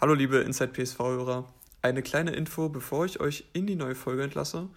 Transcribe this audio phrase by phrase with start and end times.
[0.00, 1.44] Hallo liebe Inside PSV-Hörer.
[1.82, 4.70] Eine kleine Info, bevor ich euch in die neue Folge entlasse.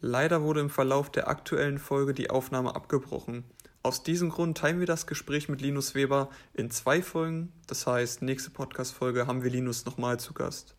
[0.00, 3.42] Leider wurde im Verlauf der aktuellen Folge die Aufnahme abgebrochen.
[3.82, 7.52] Aus diesem Grund teilen wir das Gespräch mit Linus Weber in zwei Folgen.
[7.66, 10.76] Das heißt, nächste Podcast-Folge haben wir Linus nochmal zu Gast.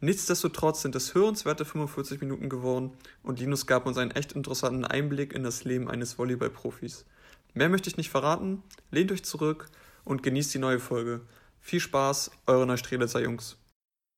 [0.00, 2.92] Nichtsdestotrotz sind es hörenswerte 45 Minuten geworden
[3.22, 7.04] und Linus gab uns einen echt interessanten Einblick in das Leben eines Volleyballprofis.
[7.52, 8.62] Mehr möchte ich nicht verraten.
[8.90, 9.68] Lehnt euch zurück
[10.06, 11.20] und genießt die neue Folge.
[11.60, 13.58] Viel Spaß, eure Neustrelitzer Jungs.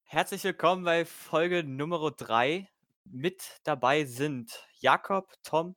[0.04, 2.68] Herzlich willkommen bei Folge Nummer 3.
[3.04, 5.74] Mit dabei sind Jakob, Tom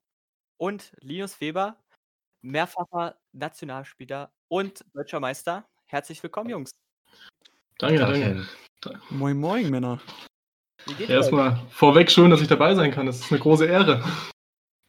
[0.58, 1.77] und Linus Weber,
[2.41, 5.67] mehrfacher Nationalspieler und deutscher Meister.
[5.86, 6.72] Herzlich willkommen, Jungs.
[7.80, 8.48] Danke, danke.
[9.09, 10.00] Moin, moin, Männer.
[10.86, 13.05] Wie geht's Erstmal vorweg schön, dass ich dabei sein kann.
[13.05, 14.03] Das ist eine große Ehre.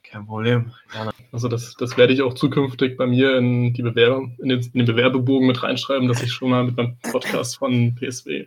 [0.03, 0.73] Kein Problem.
[0.91, 1.13] Gerne.
[1.35, 4.73] Also das, das werde ich auch zukünftig bei mir in, die Bewerbung, in, den, in
[4.73, 8.47] den Bewerbebogen mit reinschreiben, dass ich schon mal mit meinem Podcast von PSW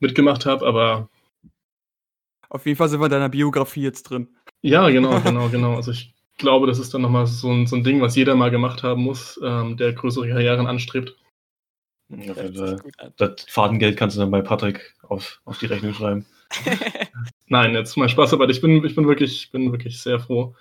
[0.00, 1.08] mitgemacht habe, aber
[2.48, 4.26] auf jeden Fall sind wir in deiner Biografie jetzt drin.
[4.60, 5.76] Ja, genau, genau, genau.
[5.76, 8.50] Also ich glaube, das ist dann nochmal so ein, so ein Ding, was jeder mal
[8.50, 11.16] gemacht haben muss, ähm, der größere Karrieren anstrebt.
[12.08, 12.82] Ja, das,
[13.16, 16.26] das Fadengeld kannst du dann bei Patrick auf, auf die Rechnung schreiben.
[17.46, 20.56] Nein, jetzt mal Spaß, aber ich bin, ich bin wirklich, bin wirklich sehr froh,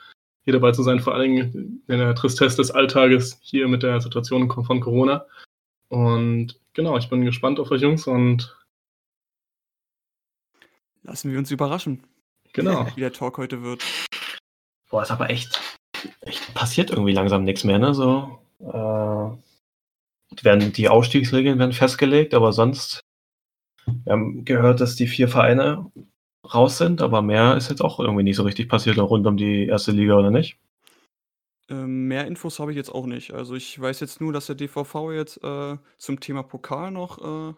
[0.45, 4.49] hier dabei zu sein, vor allem in der Tristesse des Alltages hier mit der Situation
[4.49, 5.25] von Corona.
[5.89, 8.55] Und genau, ich bin gespannt auf euch Jungs und
[11.01, 12.03] lassen wir uns überraschen.
[12.53, 12.87] Genau.
[12.95, 13.83] Wie der Talk heute wird.
[14.89, 15.59] Boah, ist aber echt,
[16.21, 17.95] echt passiert irgendwie langsam nichts mehr, ne?
[17.95, 23.01] So, äh, werden, die Ausstiegsregeln werden festgelegt, aber sonst,
[23.85, 25.91] wir haben gehört, dass die vier Vereine
[26.53, 29.37] raus sind, aber mehr ist jetzt auch irgendwie nicht so richtig passiert, auch rund um
[29.37, 30.57] die erste Liga, oder nicht?
[31.69, 33.33] Ähm, mehr Infos habe ich jetzt auch nicht.
[33.33, 37.49] Also ich weiß jetzt nur, dass der DVV jetzt äh, zum Thema Pokal noch äh,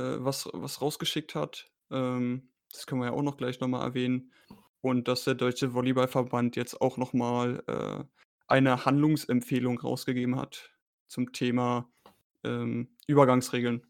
[0.00, 1.70] äh, was, was rausgeschickt hat.
[1.90, 4.32] Ähm, das können wir ja auch noch gleich nochmal erwähnen.
[4.80, 8.04] Und dass der Deutsche Volleyballverband jetzt auch nochmal äh,
[8.46, 10.70] eine Handlungsempfehlung rausgegeben hat
[11.06, 11.90] zum Thema
[12.44, 13.86] ähm, Übergangsregeln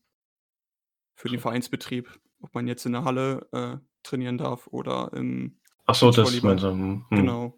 [1.14, 2.18] für den Vereinsbetrieb.
[2.40, 5.56] Ob man jetzt in der Halle äh, trainieren darf oder im
[5.86, 6.70] Ach so, das meinst du.
[6.70, 7.04] Hm.
[7.10, 7.54] Genau.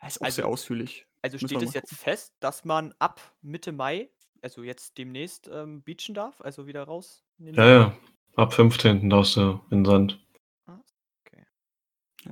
[0.00, 1.06] Das ist auch also, sehr ausführlich.
[1.20, 4.10] Also steht es jetzt fest, dass man ab Mitte Mai,
[4.42, 6.40] also jetzt demnächst, ähm, beachen darf?
[6.40, 7.24] Also wieder raus?
[7.38, 7.96] Ja, ja.
[8.36, 9.08] Ab 15.
[9.10, 10.20] darfst du in den Sand.
[10.66, 10.78] Ah,
[11.26, 11.44] okay.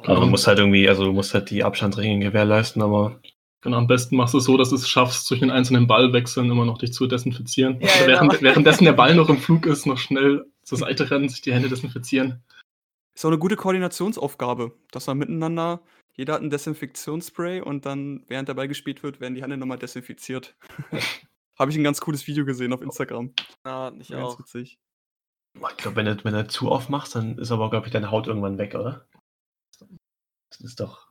[0.02, 3.20] Aber du musst halt irgendwie, also du musst halt die Abstandsregeln gewährleisten, aber.
[3.60, 6.50] Genau, am besten machst du es so, dass du es schaffst, durch den einzelnen Ballwechseln
[6.50, 7.78] immer noch dich zu desinfizieren.
[7.80, 8.08] Ja, also genau.
[8.08, 11.52] während, währenddessen der Ball noch im Flug ist, noch schnell zur Seite rennen, sich die
[11.52, 12.42] Hände desinfizieren.
[13.14, 15.82] Ist auch eine gute Koordinationsaufgabe, dass man miteinander,
[16.14, 20.56] jeder hat ein Desinfektionsspray und dann, während Ball gespielt wird, werden die Hände nochmal desinfiziert.
[21.58, 23.34] Habe ich ein ganz cooles Video gesehen auf Instagram.
[23.66, 24.38] Ja, ich auch.
[24.38, 24.78] witzig.
[25.54, 28.10] Ich glaube, wenn du, wenn du zu oft machst, dann ist aber, glaube ich, deine
[28.10, 29.06] Haut irgendwann weg, oder?
[30.50, 31.06] Das ist doch.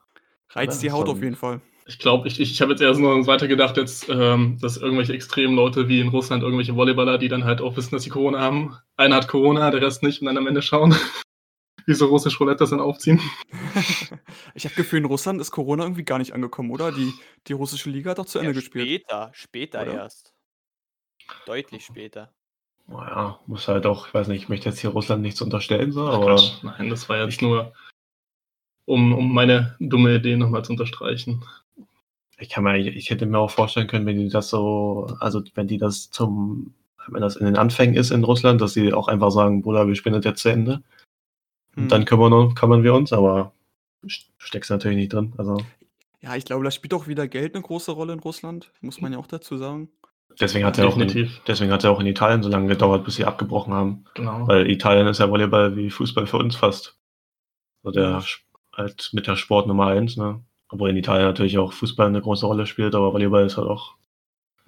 [0.49, 1.61] Reizt die Haut auf jeden Fall.
[1.85, 5.13] Ich glaube, ich, ich, ich habe jetzt erst noch weiter gedacht, jetzt, ähm, dass irgendwelche
[5.13, 8.39] extremen Leute wie in Russland, irgendwelche Volleyballer, die dann halt auch wissen, dass sie Corona
[8.39, 8.77] haben.
[8.97, 10.95] Einer hat Corona, der Rest nicht und dann am Ende schauen,
[11.85, 13.19] wie so russisch Roulette das dann aufziehen.
[14.55, 16.91] ich habe Gefühl, in Russland ist Corona irgendwie gar nicht angekommen, oder?
[16.91, 17.13] Die,
[17.47, 19.01] die russische Liga hat doch zu Ende ja, gespielt.
[19.03, 19.93] Später, später oder?
[19.93, 20.33] erst.
[21.45, 22.33] Deutlich später.
[22.87, 26.07] Naja, muss halt auch, ich weiß nicht, ich möchte jetzt hier Russland nichts unterstellen, so,
[26.07, 26.41] aber.
[26.61, 27.73] Nein, das war jetzt nur,
[28.85, 31.45] um, um meine dumme Idee nochmal zu unterstreichen.
[32.37, 35.67] Ich kann mir, ich hätte mir auch vorstellen können, wenn die das so, also wenn
[35.67, 36.73] die das zum,
[37.07, 39.95] wenn das in den Anfängen ist in Russland, dass sie auch einfach sagen, Bruder, wir
[39.95, 40.81] spielen das jetzt zu Ende.
[41.75, 41.89] Und hm.
[41.89, 43.53] dann kümmern, kümmern wir uns, aber
[44.05, 45.33] steckst natürlich nicht drin.
[45.37, 45.57] Also.
[46.21, 49.13] Ja, ich glaube, da spielt auch wieder Geld eine große Rolle in Russland, muss man
[49.13, 49.89] ja auch dazu sagen.
[50.39, 53.15] Deswegen hat, ja, auch in, deswegen hat er auch in Italien so lange gedauert, bis
[53.15, 54.05] sie abgebrochen haben.
[54.13, 54.47] Genau.
[54.47, 56.97] Weil Italien ist ja Volleyball wie Fußball für uns fast.
[57.83, 58.23] Also der ja.
[58.73, 60.41] halt mit der Sport Nummer eins, ne?
[60.69, 63.95] Obwohl in Italien natürlich auch Fußball eine große Rolle spielt, aber Volleyball ist halt auch.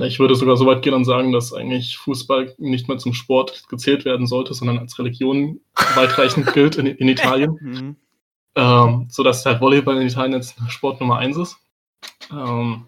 [0.08, 3.68] Ich würde sogar so weit gehen und sagen, dass eigentlich Fußball nicht mehr zum Sport
[3.70, 5.60] gezählt werden sollte, sondern als Religion
[5.96, 7.58] weitreichend gilt in, in Italien.
[7.64, 7.96] Mhm.
[8.56, 11.58] Ähm, sodass halt Volleyball in Italien jetzt Sport Nummer eins ist.
[12.32, 12.86] Ähm,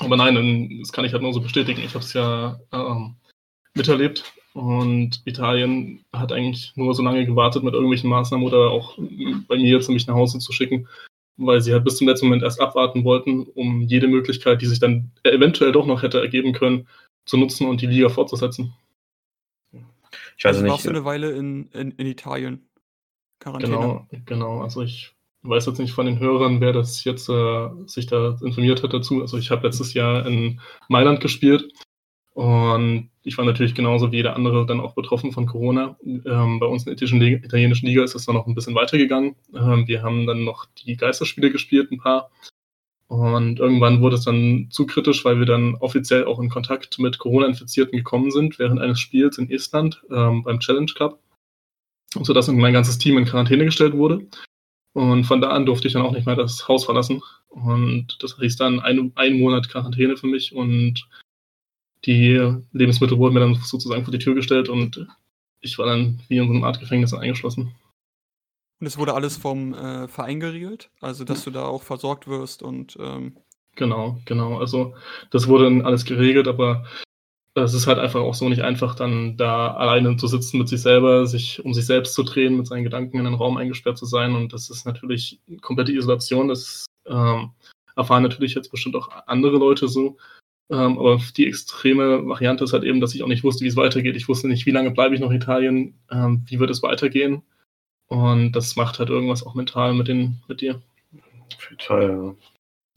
[0.00, 1.80] aber nein, das kann ich halt nur so bestätigen.
[1.80, 3.14] Ich habe es ja ähm,
[3.74, 9.56] miterlebt und Italien hat eigentlich nur so lange gewartet mit irgendwelchen Maßnahmen oder auch bei
[9.56, 10.86] mir jetzt mich nach Hause zu schicken,
[11.36, 14.80] weil sie halt bis zum letzten Moment erst abwarten wollten, um jede Möglichkeit, die sich
[14.80, 16.88] dann eventuell doch noch hätte ergeben können,
[17.24, 18.74] zu nutzen und die Liga fortzusetzen.
[20.36, 20.72] Ich weiß also nicht.
[20.72, 22.68] Warst du eine Weile in, in, in Italien?
[23.38, 23.72] Quarantäne.
[23.72, 24.60] Genau, genau.
[24.60, 28.82] Also ich weiß jetzt nicht von den Hörern, wer das jetzt äh, sich da informiert
[28.82, 29.20] hat dazu.
[29.20, 31.72] Also ich habe letztes Jahr in Mailand gespielt
[32.34, 35.96] Und ich war natürlich genauso wie jeder andere dann auch betroffen von Corona.
[36.04, 39.36] Ähm, bei uns in der italienischen Liga ist es dann noch ein bisschen weitergegangen.
[39.54, 42.30] Ähm, wir haben dann noch die Geisterspiele gespielt, ein paar.
[43.08, 47.18] Und irgendwann wurde es dann zu kritisch, weil wir dann offiziell auch in Kontakt mit
[47.18, 51.18] Corona-Infizierten gekommen sind während eines Spiels in Estland ähm, beim Challenge Cup,
[52.22, 54.26] sodass mein ganzes Team in Quarantäne gestellt wurde.
[54.94, 57.22] Und von da an durfte ich dann auch nicht mehr das Haus verlassen.
[57.50, 61.06] Und das hieß dann ein, ein Monat Quarantäne für mich und
[62.04, 65.06] die Lebensmittel wurden mir dann sozusagen vor die Tür gestellt und
[65.60, 67.74] ich war dann wie in so einem Art Gefängnis eingeschlossen.
[68.80, 72.62] Und es wurde alles vom äh, Verein geregelt, also dass du da auch versorgt wirst
[72.62, 72.98] und.
[73.00, 73.36] Ähm
[73.76, 74.58] genau, genau.
[74.58, 74.94] Also
[75.30, 76.84] das wurde dann alles geregelt, aber
[77.54, 80.80] es ist halt einfach auch so nicht einfach, dann da alleine zu sitzen mit sich
[80.80, 84.06] selber, sich um sich selbst zu drehen, mit seinen Gedanken in den Raum eingesperrt zu
[84.06, 84.34] sein.
[84.34, 86.48] Und das ist natürlich komplette Isolation.
[86.48, 87.52] Das ähm,
[87.94, 90.16] erfahren natürlich jetzt bestimmt auch andere Leute so.
[90.72, 93.76] Ähm, aber die extreme Variante ist halt eben, dass ich auch nicht wusste, wie es
[93.76, 94.16] weitergeht.
[94.16, 97.42] Ich wusste nicht, wie lange bleibe ich noch in Italien, ähm, wie wird es weitergehen.
[98.06, 100.80] Und das macht halt irgendwas auch mental mit, den, mit dir.
[101.68, 102.36] Total,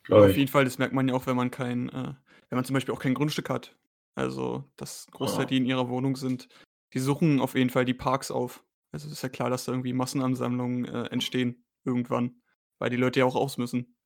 [0.10, 0.16] ja.
[0.16, 2.14] Auf jeden Fall, das merkt man ja auch, wenn man kein, äh,
[2.50, 3.76] wenn man zum Beispiel auch kein Grundstück hat.
[4.16, 6.48] Also, das Großteil, die in ihrer Wohnung sind,
[6.94, 8.64] die suchen auf jeden Fall die Parks auf.
[8.94, 12.42] Also ist ja klar, dass da irgendwie Massenansammlungen äh, entstehen irgendwann,
[12.80, 13.98] weil die Leute ja auch aus müssen.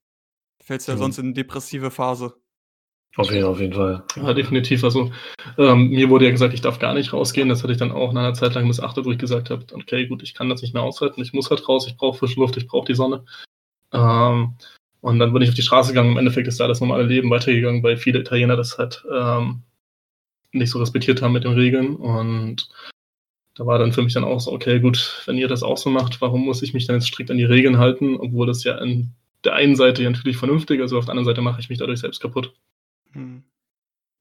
[0.64, 2.42] Fällst ja, ja sonst in eine depressive Phase.
[3.16, 4.04] Auf jeden, auf jeden Fall.
[4.16, 4.84] Ja, definitiv.
[4.84, 5.12] Also
[5.58, 7.50] ähm, mir wurde ja gesagt, ich darf gar nicht rausgehen.
[7.50, 10.08] Das hatte ich dann auch nach einer Zeit lang missachtet, wo ich gesagt habe, okay,
[10.08, 12.56] gut, ich kann das nicht mehr aushalten, ich muss halt raus, ich brauche frische Luft,
[12.58, 13.26] ich brauche die Sonne.
[13.94, 14.56] Ähm,
[15.02, 16.12] und dann bin ich auf die Straße gegangen.
[16.12, 19.64] Im Endeffekt ist da das normale Leben weitergegangen, weil viele Italiener das halt ähm,
[20.52, 21.96] nicht so respektiert haben mit den Regeln.
[21.96, 22.70] Und
[23.56, 25.90] da war dann für mich dann auch so, okay, gut, wenn ihr das auch so
[25.90, 28.76] macht, warum muss ich mich dann jetzt strikt an die Regeln halten, obwohl das ja
[28.76, 29.14] an
[29.44, 32.00] der einen Seite ja natürlich vernünftig, also auf der anderen Seite mache ich mich dadurch
[32.00, 32.54] selbst kaputt.
[33.12, 33.44] Hm.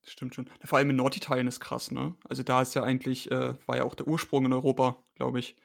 [0.06, 0.49] Stimmt schon.
[0.64, 2.14] Vor allem in Norditalien ist krass, ne?
[2.29, 5.56] Also da ist ja eigentlich, äh, war ja auch der Ursprung in Europa, glaube ich.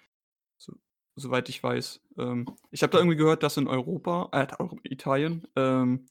[0.58, 0.74] So,
[1.16, 2.02] soweit ich weiß.
[2.18, 4.48] Ähm, ich habe da irgendwie gehört, dass in Europa, äh,
[4.90, 6.08] Italien, ähm,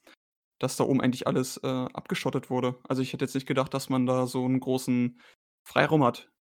[0.59, 2.79] dass da oben eigentlich alles äh, abgeschottet wurde.
[2.87, 5.19] Also ich hätte jetzt nicht gedacht, dass man da so einen großen
[5.63, 6.31] Freiraum hat.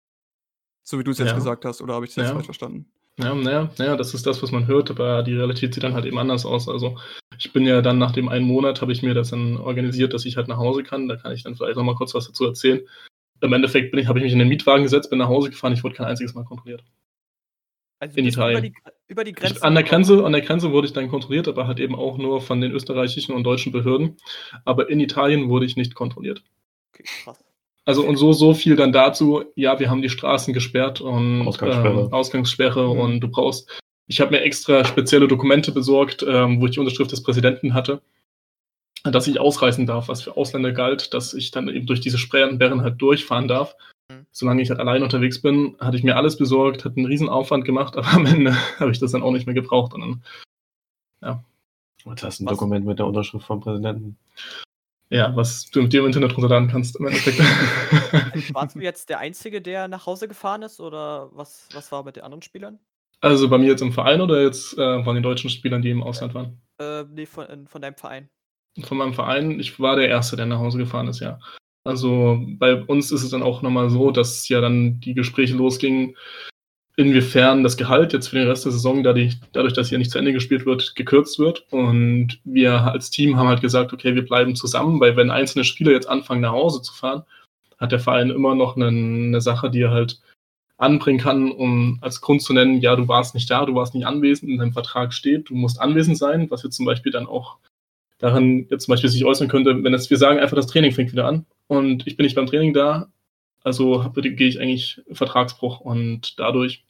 [0.84, 1.34] So wie du es jetzt ja.
[1.34, 2.22] gesagt hast, oder habe ich das ja.
[2.24, 2.92] jetzt falsch verstanden?
[3.18, 6.06] Ja, naja, naja, das ist das, was man hört, aber die Realität sieht dann halt
[6.06, 6.68] eben anders aus.
[6.68, 6.98] Also
[7.38, 10.24] ich bin ja dann nach dem einen Monat, habe ich mir das dann organisiert, dass
[10.24, 11.08] ich halt nach Hause kann.
[11.08, 12.80] Da kann ich dann vielleicht noch mal kurz was dazu erzählen.
[13.42, 15.72] Im Endeffekt bin ich, habe ich mich in den Mietwagen gesetzt, bin nach Hause gefahren,
[15.72, 16.84] ich wurde kein einziges Mal kontrolliert.
[17.98, 18.58] Also in Italien.
[18.58, 18.74] Über die,
[19.08, 19.56] über die Grenze?
[19.56, 22.18] Ich, an, der Grenze, an der Grenze wurde ich dann kontrolliert, aber halt eben auch
[22.18, 24.16] nur von den österreichischen und deutschen Behörden.
[24.64, 26.42] Aber in Italien wurde ich nicht kontrolliert.
[26.92, 27.44] Okay, krass.
[27.84, 32.00] Also und so, so viel dann dazu, ja, wir haben die Straßen gesperrt und Ausgangssperre,
[32.02, 33.00] ähm, Ausgangssperre mhm.
[33.00, 33.68] und du brauchst,
[34.06, 38.00] ich habe mir extra spezielle Dokumente besorgt, ähm, wo ich die Unterschrift des Präsidenten hatte,
[39.02, 42.60] dass ich ausreisen darf, was für Ausländer galt, dass ich dann eben durch diese Sperren
[42.82, 43.74] halt durchfahren darf.
[44.08, 44.26] Mhm.
[44.30, 47.64] Solange ich halt allein unterwegs bin, hatte ich mir alles besorgt, hatte einen riesen Aufwand
[47.64, 49.92] gemacht, aber am Ende habe ich das dann auch nicht mehr gebraucht.
[49.94, 50.22] Und dann,
[51.20, 51.44] ja.
[52.04, 52.52] Und hast ein was?
[52.52, 54.18] Dokument mit der Unterschrift vom Präsidenten
[55.12, 57.38] ja, was du mit dir im Internet runterladen kannst im Endeffekt.
[58.54, 62.16] Warst du jetzt der Einzige, der nach Hause gefahren ist oder was, was war mit
[62.16, 62.78] den anderen Spielern?
[63.20, 66.02] Also bei mir jetzt im Verein oder jetzt äh, von den deutschen Spielern, die im
[66.02, 66.62] Ausland waren?
[66.80, 68.30] Äh, nee, von, von deinem Verein.
[68.84, 71.38] Von meinem Verein, ich war der Erste, der nach Hause gefahren ist, ja.
[71.84, 76.16] Also bei uns ist es dann auch nochmal so, dass ja dann die Gespräche losgingen,
[77.02, 80.32] inwiefern das Gehalt jetzt für den Rest der Saison, dadurch, dass hier nicht zu Ende
[80.32, 81.66] gespielt wird, gekürzt wird.
[81.70, 85.92] Und wir als Team haben halt gesagt, okay, wir bleiben zusammen, weil wenn einzelne Spieler
[85.92, 87.24] jetzt anfangen, nach Hause zu fahren,
[87.78, 90.20] hat der Verein immer noch eine, eine Sache, die er halt
[90.78, 94.06] anbringen kann, um als Grund zu nennen, ja, du warst nicht da, du warst nicht
[94.06, 97.58] anwesend, in deinem Vertrag steht, du musst anwesend sein, was jetzt zum Beispiel dann auch
[98.18, 101.12] daran jetzt zum Beispiel sich äußern könnte, wenn es, wir sagen einfach, das Training fängt
[101.12, 103.08] wieder an und ich bin nicht beim Training da,
[103.64, 106.84] also gehe ich eigentlich Vertragsbruch und dadurch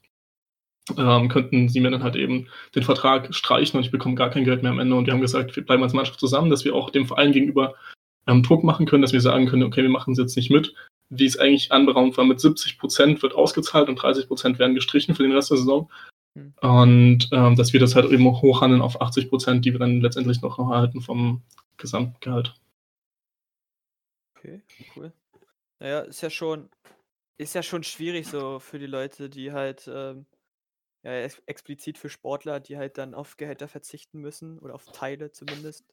[0.96, 4.44] ähm, könnten sie mir dann halt eben den Vertrag streichen und ich bekomme gar kein
[4.44, 4.96] Geld mehr am Ende.
[4.96, 7.74] Und wir haben gesagt, wir bleiben als Mannschaft zusammen, dass wir auch dem Verein gegenüber
[8.26, 10.74] ähm, Druck machen können, dass wir sagen können, okay, wir machen es jetzt nicht mit,
[11.10, 15.14] wie es eigentlich anberaumt war, mit 70 Prozent wird ausgezahlt und 30 Prozent werden gestrichen
[15.14, 15.90] für den Rest der Saison.
[16.34, 16.54] Mhm.
[16.60, 20.40] Und ähm, dass wir das halt eben hochhandeln auf 80 Prozent, die wir dann letztendlich
[20.42, 21.42] noch erhalten vom
[21.76, 22.54] Gesamtgehalt.
[24.36, 24.62] Okay,
[24.96, 25.12] cool.
[25.78, 26.68] Naja, ist ja schon,
[27.38, 30.26] ist ja schon schwierig so für die Leute, die halt ähm,
[31.02, 35.32] ja, ex explizit für Sportler, die halt dann auf Gehälter verzichten müssen oder auf Teile
[35.32, 35.85] zumindest.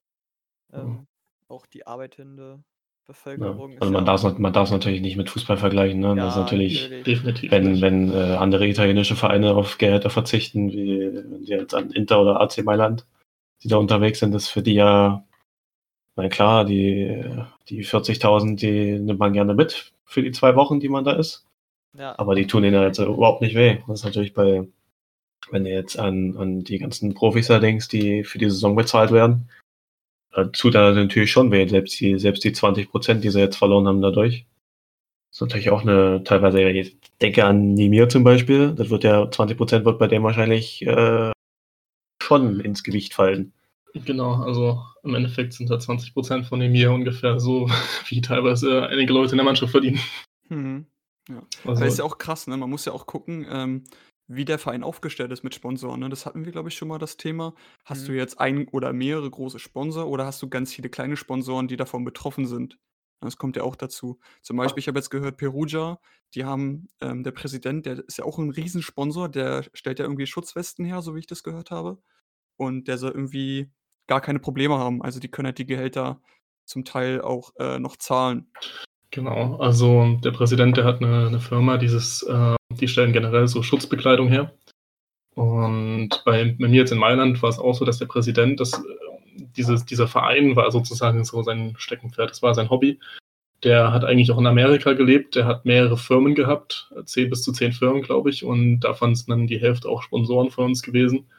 [0.71, 1.07] Ähm, mhm.
[1.47, 2.63] Auch die arbeitende
[3.05, 3.71] Bevölkerung.
[3.71, 3.81] Ja.
[3.81, 5.99] Also man, ja darf, man darf es natürlich nicht mit Fußball vergleichen.
[5.99, 6.09] Ne?
[6.09, 7.51] Ja, das ist natürlich, definitiv.
[7.51, 12.39] Wenn, wenn äh, andere italienische Vereine auf Gehälter verzichten, wie die jetzt an Inter oder
[12.39, 13.07] AC Mailand,
[13.63, 15.25] die da unterwegs sind, ist für die ja
[16.19, 17.23] na klar, die,
[17.69, 21.45] die 40.000, die nimmt man gerne mit für die zwei Wochen, die man da ist.
[21.97, 22.13] Ja.
[22.19, 23.77] Aber die tun ihnen ja jetzt überhaupt nicht weh.
[23.87, 24.67] Das ist natürlich bei,
[25.51, 29.11] wenn du jetzt an, an die ganzen Profis da denkst, die für die Saison bezahlt
[29.11, 29.49] werden,
[30.53, 33.87] tut da natürlich schon weh, selbst die, selbst die 20 Prozent, die sie jetzt verloren
[33.87, 34.45] haben dadurch.
[35.31, 39.29] Das ist natürlich auch eine, teilweise, ich denke an Nimir zum Beispiel, das wird ja,
[39.29, 41.31] 20 Prozent wird bei dem wahrscheinlich äh,
[42.21, 43.53] schon ins Gewicht fallen.
[43.93, 47.69] Genau, also im Endeffekt sind da 20 Prozent von Nimir ungefähr so,
[48.07, 49.99] wie teilweise einige Leute in der Mannschaft verdienen.
[50.49, 50.85] Mhm.
[51.29, 51.43] Ja.
[51.65, 52.57] Also, das ist ja auch krass, ne?
[52.57, 53.83] Man muss ja auch gucken, ähm,
[54.29, 55.99] wie der Verein aufgestellt ist mit Sponsoren.
[55.99, 56.09] Ne?
[56.09, 57.55] Das hatten wir, glaube ich, schon mal das Thema.
[57.83, 58.07] Hast mhm.
[58.07, 61.77] du jetzt ein oder mehrere große Sponsor oder hast du ganz viele kleine Sponsoren, die
[61.77, 62.77] davon betroffen sind?
[63.21, 64.19] Das kommt ja auch dazu.
[64.41, 65.99] Zum Beispiel, ich habe jetzt gehört, Perugia,
[66.35, 70.27] die haben, ähm, der Präsident, der ist ja auch ein Riesensponsor, der stellt ja irgendwie
[70.27, 72.01] Schutzwesten her, so wie ich das gehört habe.
[72.55, 73.71] Und der soll irgendwie
[74.07, 75.01] gar keine Probleme haben.
[75.01, 76.21] Also die können halt die Gehälter
[76.65, 78.51] zum Teil auch äh, noch zahlen.
[79.11, 83.63] Genau, also der Präsident, der hat eine, eine Firma, dieses, äh, die stellen generell so
[83.63, 84.53] Schutzbekleidung her.
[85.35, 88.83] Und bei, bei, mir jetzt in Mailand war es auch so, dass der Präsident, das,
[89.57, 92.99] dieses, dieser Verein war sozusagen so sein Steckenpferd, das war sein Hobby.
[93.63, 97.51] Der hat eigentlich auch in Amerika gelebt, der hat mehrere Firmen gehabt, zehn bis zu
[97.51, 101.29] zehn Firmen, glaube ich, und davon sind dann die Hälfte auch Sponsoren von uns gewesen,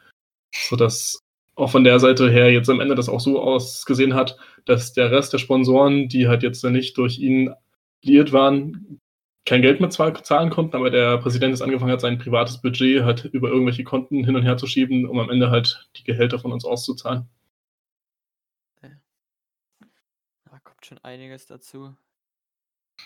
[0.53, 1.23] sodass
[1.61, 5.11] auch von der Seite her jetzt am Ende das auch so ausgesehen hat, dass der
[5.11, 7.53] Rest der Sponsoren, die halt jetzt nicht durch ihn
[8.01, 8.99] liiert waren,
[9.45, 13.25] kein Geld mehr zahlen konnten, aber der Präsident ist angefangen hat, sein privates Budget halt
[13.25, 16.51] über irgendwelche Konten hin und her zu schieben, um am Ende halt die Gehälter von
[16.51, 17.29] uns auszuzahlen.
[18.81, 18.89] Da
[20.63, 21.95] kommt schon einiges dazu.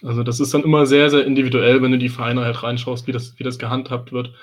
[0.02, 3.12] Also das ist dann immer sehr, sehr individuell, wenn du die Vereine halt reinschaust, wie
[3.12, 4.34] das, wie das gehandhabt wird.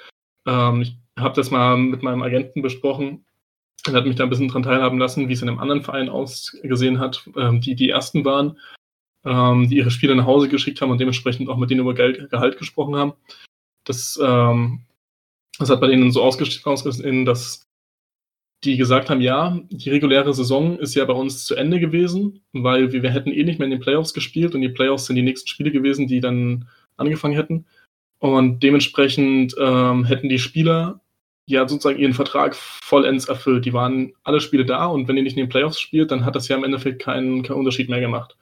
[0.46, 3.24] Ähm, ich habe das mal mit meinem Agenten besprochen
[3.86, 6.08] er hat mich da ein bisschen dran teilhaben lassen, wie es in einem anderen Verein
[6.08, 8.58] ausgesehen hat, ähm, die die ersten waren,
[9.24, 12.30] ähm, die ihre Spieler nach Hause geschickt haben und dementsprechend auch mit denen über Geld,
[12.30, 13.14] Gehalt gesprochen haben.
[13.84, 14.82] Das, ähm,
[15.58, 17.66] das hat bei denen so ausgesehen, dass
[18.64, 22.92] die gesagt haben, ja, die reguläre Saison ist ja bei uns zu Ende gewesen, weil
[22.92, 25.22] wir, wir hätten eh nicht mehr in den Playoffs gespielt und die Playoffs sind die
[25.22, 27.66] nächsten Spiele gewesen, die dann angefangen hätten.
[28.20, 31.01] Und dementsprechend ähm, hätten die Spieler
[31.46, 33.64] ja sozusagen ihren Vertrag vollends erfüllt.
[33.64, 36.36] Die waren alle Spiele da und wenn ihr nicht in den Playoffs spielt, dann hat
[36.36, 38.36] das ja im Endeffekt keinen, keinen Unterschied mehr gemacht.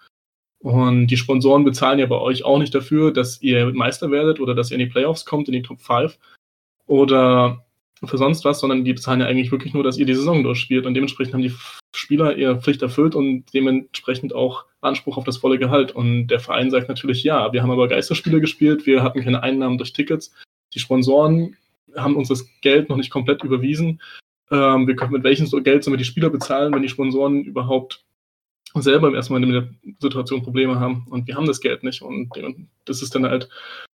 [0.59, 4.55] Und die Sponsoren bezahlen ja bei euch auch nicht dafür, dass ihr Meister werdet oder
[4.55, 6.19] dass ihr in die Playoffs kommt, in die Top 5
[6.87, 7.65] oder
[8.05, 10.87] für sonst was, sondern die bezahlen ja eigentlich wirklich nur, dass ihr die Saison durchspielt
[10.87, 11.55] und dementsprechend haben die
[11.95, 15.93] Spieler ihre Pflicht erfüllt und dementsprechend auch Anspruch auf das volle Gehalt.
[15.93, 19.79] Und der Verein sagt natürlich, ja, wir haben aber Geisterspiele gespielt, wir hatten keine Einnahmen
[19.79, 20.33] durch Tickets.
[20.75, 21.57] Die Sponsoren
[21.97, 24.01] haben uns das Geld noch nicht komplett überwiesen.
[24.51, 28.05] Ähm, wir können, mit welchem Geld sollen wir die Spieler bezahlen, wenn die Sponsoren überhaupt
[28.75, 29.69] selber erstmal in der
[29.99, 32.03] Situation Probleme haben und wir haben das Geld nicht.
[32.03, 32.31] Und
[32.85, 33.49] das ist dann halt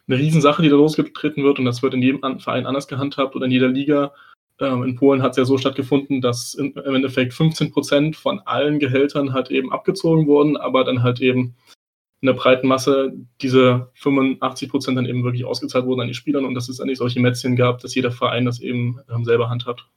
[0.09, 3.47] eine Riesensache, die da losgetreten wird und das wird in jedem Verein anders gehandhabt oder
[3.47, 4.13] in jeder Liga.
[4.61, 8.79] Ähm, in Polen hat es ja so stattgefunden, dass im Endeffekt 15 Prozent von allen
[8.79, 11.55] Gehältern halt eben abgezogen wurden, aber dann halt eben
[12.23, 16.39] in der breiten Masse diese 85 Prozent dann eben wirklich ausgezahlt wurden an die Spieler
[16.39, 19.91] und dass es eigentlich solche Mätzchen gab, dass jeder Verein das eben ähm, selber handhabt.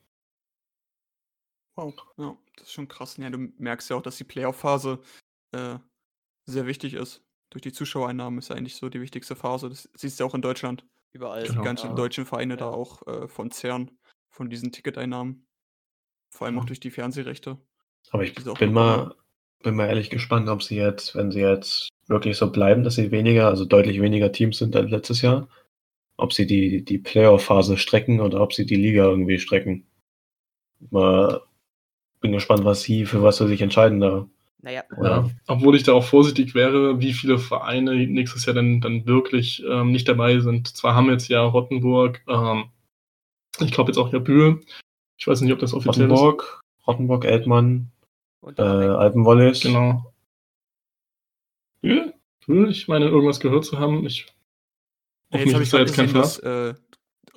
[1.75, 3.17] Wow, ja, das ist schon krass.
[3.17, 4.99] Ja, du merkst ja auch, dass die Playoff-Phase
[5.51, 5.77] äh,
[6.45, 7.21] sehr wichtig ist.
[7.51, 9.69] Durch die Zuschauereinnahmen ist ja eigentlich so die wichtigste Phase.
[9.69, 10.83] Das siehst du ja auch in Deutschland.
[11.13, 11.43] Überall.
[11.43, 11.61] Genau.
[11.61, 11.93] Die ganzen ja.
[11.93, 12.57] deutschen Vereine ja.
[12.57, 13.91] da auch äh, von zehren,
[14.31, 15.45] von diesen Ticketeinnahmen.
[16.31, 16.61] Vor allem ja.
[16.61, 17.59] auch durch die Fernsehrechte.
[18.09, 19.15] Aber ich bin mal,
[19.65, 23.11] bin mal ehrlich gespannt, ob sie jetzt, wenn sie jetzt wirklich so bleiben, dass sie
[23.11, 25.49] weniger, also deutlich weniger Teams sind als letztes Jahr,
[26.17, 29.85] ob sie die, die Playoff-Phase strecken oder ob sie die Liga irgendwie strecken.
[30.91, 31.41] Mal
[32.21, 34.27] bin gespannt, was sie, für was sie sich entscheiden da.
[34.61, 34.83] Naja.
[35.01, 39.63] Ja, obwohl ich da auch vorsichtig wäre, wie viele Vereine nächstes Jahr dann, dann wirklich
[39.67, 40.75] ähm, nicht dabei sind.
[40.75, 42.65] Zwar haben jetzt ja Rottenburg, ähm,
[43.59, 44.61] ich glaube jetzt auch ja Bühl.
[45.17, 46.87] Ich weiß nicht, ob das offiziell Rottenburg, ist.
[46.87, 47.91] Rottenburg, Eltmann,
[48.57, 49.61] äh, Alpenwollis.
[49.61, 50.13] Genau.
[51.81, 52.13] Bühl?
[52.69, 54.05] Ich meine, irgendwas gehört zu haben.
[54.05, 54.27] Ich
[55.31, 56.73] ja, jetzt habe ich jetzt gesehen, dass äh,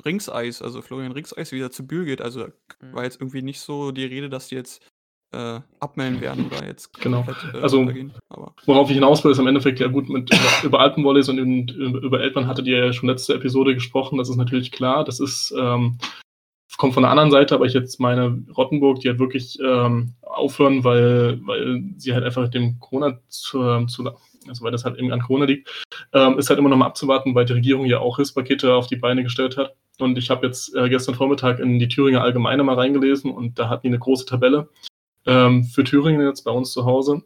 [0.05, 2.21] Ringseis, also Florian Ringseis, wieder zu Bühl geht.
[2.21, 2.47] Also
[2.81, 2.93] mhm.
[2.93, 4.87] war jetzt irgendwie nicht so die Rede, dass die jetzt
[5.33, 7.23] äh, abmelden werden oder jetzt genau.
[7.23, 7.87] komplett äh, also,
[8.29, 8.55] Aber.
[8.65, 11.69] Worauf ich hinaus will, ist im Endeffekt ja gut mit über, über Alpenvolleys und in,
[11.69, 14.19] über Eltmann hattet ihr ja schon letzte Episode gesprochen.
[14.19, 15.05] Das ist natürlich klar.
[15.05, 15.99] Das ist ähm,
[16.77, 20.85] kommt von der anderen Seite, aber ich jetzt meine Rottenburg, die halt wirklich ähm, aufhören,
[20.85, 24.11] weil, weil sie halt einfach dem Corona zu, zu
[24.47, 27.35] also weil das halt eben an Corona liegt, ähm, ist halt immer noch mal abzuwarten,
[27.35, 29.75] weil die Regierung ja auch Hilfspakete auf die Beine gestellt hat.
[29.99, 33.69] Und ich habe jetzt äh, gestern Vormittag in die Thüringer Allgemeine mal reingelesen und da
[33.69, 34.69] hatten die eine große Tabelle
[35.27, 37.23] ähm, für Thüringen jetzt bei uns zu Hause.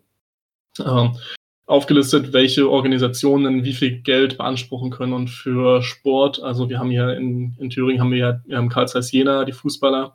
[0.79, 1.17] Ähm,
[1.67, 6.43] aufgelistet, welche Organisationen wie viel Geld beanspruchen können und für Sport.
[6.43, 9.53] Also wir haben hier in, in Thüringen haben wir ja haben Karl Zeiss Jena, die
[9.53, 10.15] Fußballer,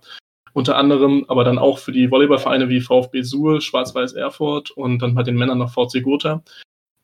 [0.53, 5.15] unter anderem, aber dann auch für die Volleyballvereine wie VfB Suhl, Schwarz-Weiß Erfurt und dann
[5.15, 6.43] bei den Männern noch VC Gotha.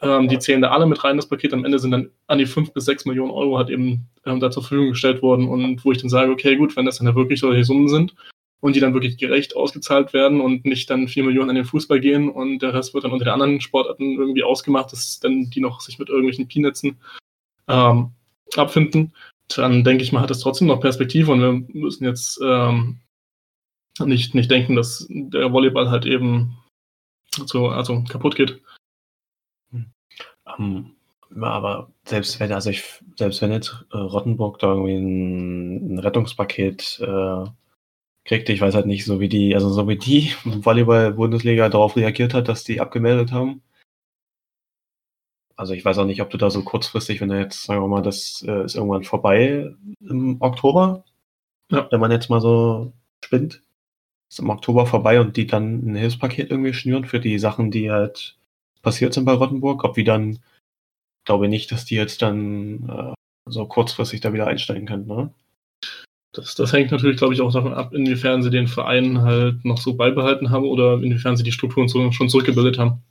[0.01, 1.53] Ähm, die zählen da alle mit rein, das Paket.
[1.53, 4.51] Am Ende sind dann an die fünf bis sechs Millionen Euro halt eben ähm, da
[4.51, 7.39] zur Verfügung gestellt worden und wo ich dann sage, okay, gut, wenn das dann wirklich
[7.39, 8.13] solche Summen sind
[8.63, 11.99] und die dann wirklich gerecht ausgezahlt werden und nicht dann vier Millionen an den Fußball
[11.99, 15.59] gehen und der Rest wird dann unter den anderen Sportarten irgendwie ausgemacht, dass dann die
[15.59, 16.97] noch sich mit irgendwelchen Peanutzen
[17.67, 18.11] ähm,
[18.55, 19.13] abfinden,
[19.49, 23.01] dann denke ich mal, hat das trotzdem noch Perspektive und wir müssen jetzt ähm,
[23.99, 26.57] nicht, nicht denken, dass der Volleyball halt eben
[27.35, 28.61] so, also kaputt geht.
[30.57, 30.95] Um,
[31.35, 32.81] ähm, aber selbst wenn, also ich,
[33.17, 37.45] selbst wenn jetzt äh, Rottenburg da irgendwie ein, ein Rettungspaket äh,
[38.25, 42.33] kriegt, ich weiß halt nicht, so wie die, also so wie die Volleyball-Bundesliga darauf reagiert
[42.33, 43.61] hat, dass die abgemeldet haben.
[45.55, 47.87] Also ich weiß auch nicht, ob du da so kurzfristig, wenn du jetzt, sagen wir
[47.87, 51.03] mal, das äh, ist irgendwann vorbei im Oktober,
[51.69, 51.87] ja.
[51.91, 52.91] wenn man jetzt mal so
[53.23, 53.61] spinnt,
[54.29, 57.91] ist im Oktober vorbei und die dann ein Hilfspaket irgendwie schnüren für die Sachen, die
[57.91, 58.37] halt
[58.81, 60.39] passiert sind bei Rottenburg, ob die dann,
[61.25, 63.13] glaube ich nicht, dass die jetzt dann äh,
[63.45, 65.33] so kurzfristig da wieder einsteigen können, ne?
[66.33, 69.77] Das, das hängt natürlich, glaube ich, auch davon ab, inwiefern sie den Verein halt noch
[69.77, 73.03] so beibehalten haben oder inwiefern sie die Strukturen so, schon zurückgebildet haben.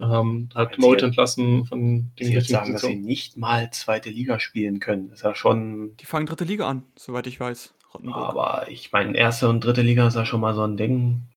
[0.00, 4.80] Ähm, halt Leute entlassen von den Sie sagen, dass sie nicht mal zweite Liga spielen
[4.80, 5.10] können.
[5.10, 5.96] Das ist ja schon.
[5.98, 7.74] Die fangen dritte Liga an, soweit ich weiß.
[7.94, 8.16] Rottenburg.
[8.16, 11.28] Aber ich meine, erste und dritte Liga ist ja schon mal so ein Ding.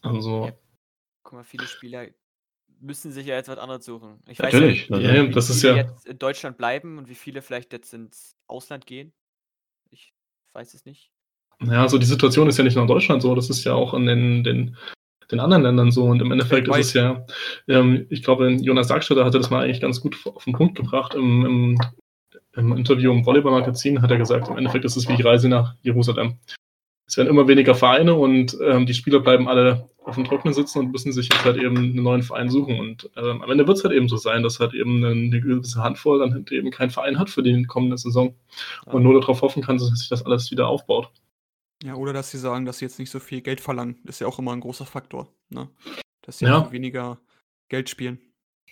[0.00, 0.46] Also.
[0.46, 0.52] Ja.
[1.22, 2.06] Guck mal, viele Spieler
[2.80, 4.20] müssen sich ja jetzt was anderes suchen.
[4.26, 5.76] Ich natürlich, weiß ja, ja, das ist ja.
[5.76, 9.12] jetzt in Deutschland bleiben und wie viele vielleicht jetzt ins Ausland gehen.
[10.56, 11.10] Weiß es nicht.
[11.62, 13.92] Ja, also die Situation ist ja nicht nur in Deutschland so, das ist ja auch
[13.92, 14.76] in den, den,
[15.30, 16.04] den anderen Ländern so.
[16.04, 17.26] Und im Endeffekt ist es ja,
[17.68, 21.14] ähm, ich glaube, Jonas Darkstädter hatte das mal eigentlich ganz gut auf den Punkt gebracht
[21.14, 21.78] im, im
[22.56, 25.74] im Interview im Volleyball-Magazin hat er gesagt, im Endeffekt ist es wie die Reise nach
[25.82, 26.38] Jerusalem.
[27.06, 30.78] Es werden immer weniger Vereine und ähm, die Spieler bleiben alle auf dem Trocknen sitzen
[30.78, 32.78] und müssen sich jetzt halt eben einen neuen Verein suchen.
[32.78, 35.40] Und ähm, am Ende wird es halt eben so sein, dass halt eben eine, eine
[35.40, 38.34] gewisse Handvoll dann halt eben keinen Verein hat für die kommende Saison
[38.86, 41.10] und nur darauf hoffen kann, dass sich das alles wieder aufbaut.
[41.84, 43.98] Ja, oder dass sie sagen, dass sie jetzt nicht so viel Geld verlangen.
[44.04, 45.68] Das ist ja auch immer ein großer Faktor, ne?
[46.22, 46.70] Dass sie ja.
[46.72, 47.18] weniger
[47.68, 48.18] Geld spielen.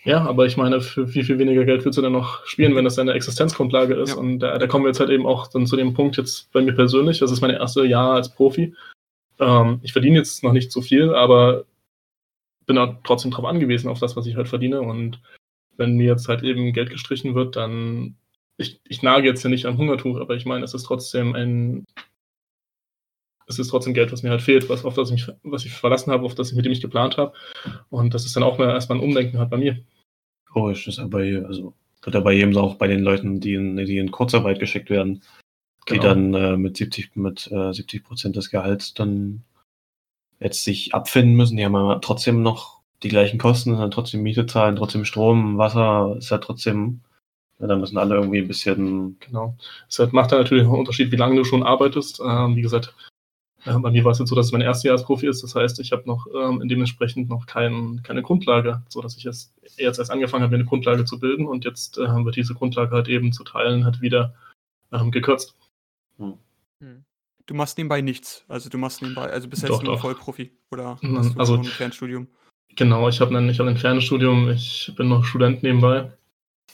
[0.03, 2.85] Ja, aber ich meine, für wie viel weniger Geld willst du denn noch spielen, wenn
[2.85, 4.11] das deine Existenzgrundlage ist?
[4.11, 4.17] Ja.
[4.17, 6.61] Und da, da, kommen wir jetzt halt eben auch dann zu dem Punkt jetzt bei
[6.61, 7.19] mir persönlich.
[7.19, 8.75] Das ist mein erstes Jahr als Profi.
[9.39, 11.65] Ähm, ich verdiene jetzt noch nicht so viel, aber
[12.65, 14.81] bin auch trotzdem darauf angewiesen, auf das, was ich halt verdiene.
[14.81, 15.21] Und
[15.77, 18.15] wenn mir jetzt halt eben Geld gestrichen wird, dann
[18.57, 21.85] ich, ich nage jetzt ja nicht am Hungertuch, aber ich meine, es ist trotzdem ein
[23.47, 26.11] es ist trotzdem Geld, was mir halt fehlt, was, auf das ich, was ich verlassen
[26.11, 27.33] habe, auf das ich mit dem ich geplant habe.
[27.89, 29.77] Und das ist dann auch mal erstmal ein Umdenken halt bei mir.
[30.53, 33.77] Logisch, das ist aber also wird ja bei jedem auch bei den Leuten, die in,
[33.77, 35.21] die in Kurzarbeit geschickt werden,
[35.89, 36.03] die genau.
[36.03, 39.43] dann äh, mit 70 mit äh, 70 Prozent des Gehalts dann
[40.39, 41.57] jetzt sich abfinden müssen.
[41.57, 46.15] Die haben aber trotzdem noch die gleichen Kosten, dann trotzdem Miete zahlen, trotzdem Strom, Wasser,
[46.17, 47.01] ist ja trotzdem,
[47.59, 49.17] ja, da müssen alle irgendwie ein bisschen.
[49.19, 49.55] Genau.
[49.87, 52.19] Es macht dann natürlich einen Unterschied, wie lange du schon arbeitest.
[52.25, 52.93] Ähm, wie gesagt,
[53.65, 55.43] äh, bei mir war es jetzt so, dass es mein erstes Jahr als Profi ist.
[55.43, 59.53] Das heißt, ich habe noch ähm, dementsprechend noch kein, keine Grundlage, so dass ich jetzt,
[59.77, 62.53] jetzt erst angefangen habe, mir eine Grundlage zu bilden und jetzt äh, haben wir diese
[62.53, 64.33] Grundlage halt eben zu teilen, hat wieder
[64.91, 65.55] ähm, gekürzt.
[66.17, 66.37] Hm.
[66.79, 67.05] hm.
[67.47, 68.43] Du machst nebenbei nichts.
[68.47, 71.63] Also du machst nebenbei, also bist jetzt nur Vollprofi oder hm, hast du also, ein
[71.63, 72.27] Fernstudium?
[72.75, 76.11] Genau, ich habe ein, hab ein Fernstudium, ich bin noch Student nebenbei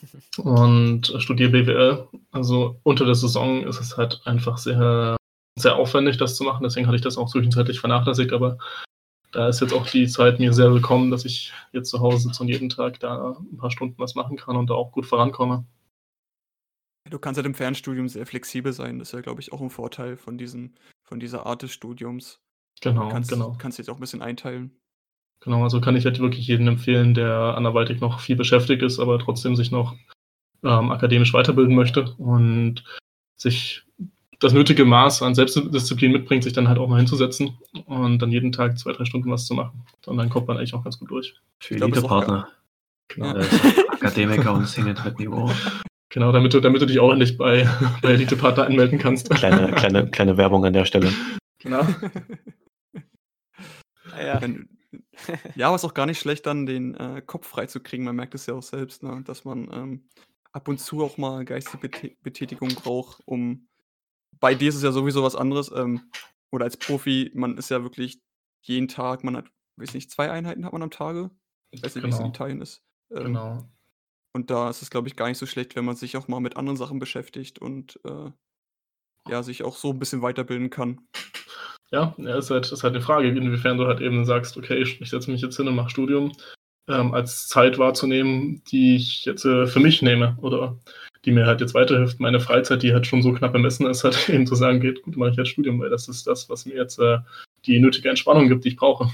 [0.38, 2.08] und studiere BWL.
[2.32, 5.18] Also unter der Saison ist es halt einfach sehr
[5.56, 6.64] sehr aufwendig, das zu machen.
[6.64, 8.58] Deswegen hatte ich das auch zwischenzeitlich vernachlässigt, aber
[9.32, 12.44] da ist jetzt auch die Zeit mir sehr willkommen, dass ich jetzt zu Hause sitze
[12.44, 15.66] und jeden Tag da ein paar Stunden was machen kann und da auch gut vorankomme.
[17.12, 18.97] Du kannst halt im Fernstudium sehr flexibel sein.
[18.97, 22.39] Das ist ja, glaube ich, auch ein Vorteil von, diesen, von dieser Art des Studiums.
[22.82, 23.56] Genau, du kannst, genau.
[23.58, 24.71] kannst jetzt auch ein bisschen einteilen.
[25.41, 29.19] Genau, also kann ich halt wirklich jedem empfehlen, der anderweitig noch viel beschäftigt ist, aber
[29.19, 29.95] trotzdem sich noch
[30.63, 32.84] ähm, akademisch weiterbilden möchte und
[33.36, 33.84] sich
[34.39, 38.52] das nötige Maß an Selbstdisziplin mitbringt, sich dann halt auch mal hinzusetzen und dann jeden
[38.52, 39.84] Tag zwei, drei Stunden was zu machen.
[40.06, 41.36] Und dann kommt man eigentlich auch ganz gut durch.
[41.60, 42.47] Für Elite-Partner.
[43.10, 43.38] Genau.
[43.38, 43.45] Ja.
[43.91, 45.52] Akademiker und Single mit Niveau.
[46.12, 47.67] Genau, damit du, damit du dich auch endlich bei,
[48.02, 49.30] bei Elite-Partner anmelden kannst.
[49.30, 51.12] Kleine, kleine, kleine Werbung an der Stelle.
[51.60, 51.82] Genau.
[54.19, 54.41] ja.
[55.56, 58.06] ja, aber es ist auch gar nicht schlecht, dann den äh, Kopf freizukriegen.
[58.06, 59.21] Man merkt es ja auch selbst, ne?
[59.26, 60.10] dass man ähm,
[60.52, 61.89] ab und zu auch mal geistige
[62.21, 63.67] Betätigung braucht, um
[64.41, 65.71] bei dir ist es ja sowieso was anderes.
[65.74, 66.12] Ähm,
[66.52, 68.21] oder als Profi, man ist ja wirklich
[68.63, 69.45] jeden Tag, man hat,
[69.78, 71.32] weiß nicht, zwei Einheiten hat man am Tage.
[71.69, 72.08] Ich weiß nicht, genau.
[72.08, 72.36] wie es in genau.
[72.36, 72.84] Italien ist.
[73.12, 73.69] Ähm, genau.
[74.34, 76.39] Und da ist es, glaube ich, gar nicht so schlecht, wenn man sich auch mal
[76.39, 78.32] mit anderen Sachen beschäftigt und äh,
[79.30, 81.02] ja, sich auch so ein bisschen weiterbilden kann.
[81.91, 85.02] Ja, ja ist, halt, ist halt eine Frage, inwiefern du halt eben sagst, okay, ich,
[85.02, 86.32] ich setze mich jetzt hin und mache Studium,
[86.88, 90.78] ähm, als Zeit wahrzunehmen, die ich jetzt äh, für mich nehme oder
[91.26, 92.20] die mir halt jetzt weiterhilft.
[92.20, 95.17] Meine Freizeit, die halt schon so knapp bemessen ist, halt eben zu sagen, geht gut,
[95.17, 97.20] mache ich jetzt Studium, weil das ist das, was mir jetzt äh,
[97.65, 99.12] die nötige Entspannung gibt, die ich brauche.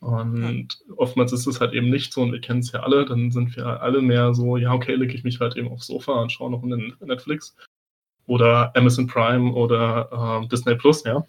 [0.00, 3.30] Und oftmals ist es halt eben nicht so, und wir kennen es ja alle, dann
[3.30, 6.32] sind wir alle mehr so, ja, okay, lege ich mich halt eben aufs Sofa und
[6.32, 7.56] schaue noch in Netflix
[8.26, 11.24] oder Amazon Prime oder äh, Disney Plus, ja.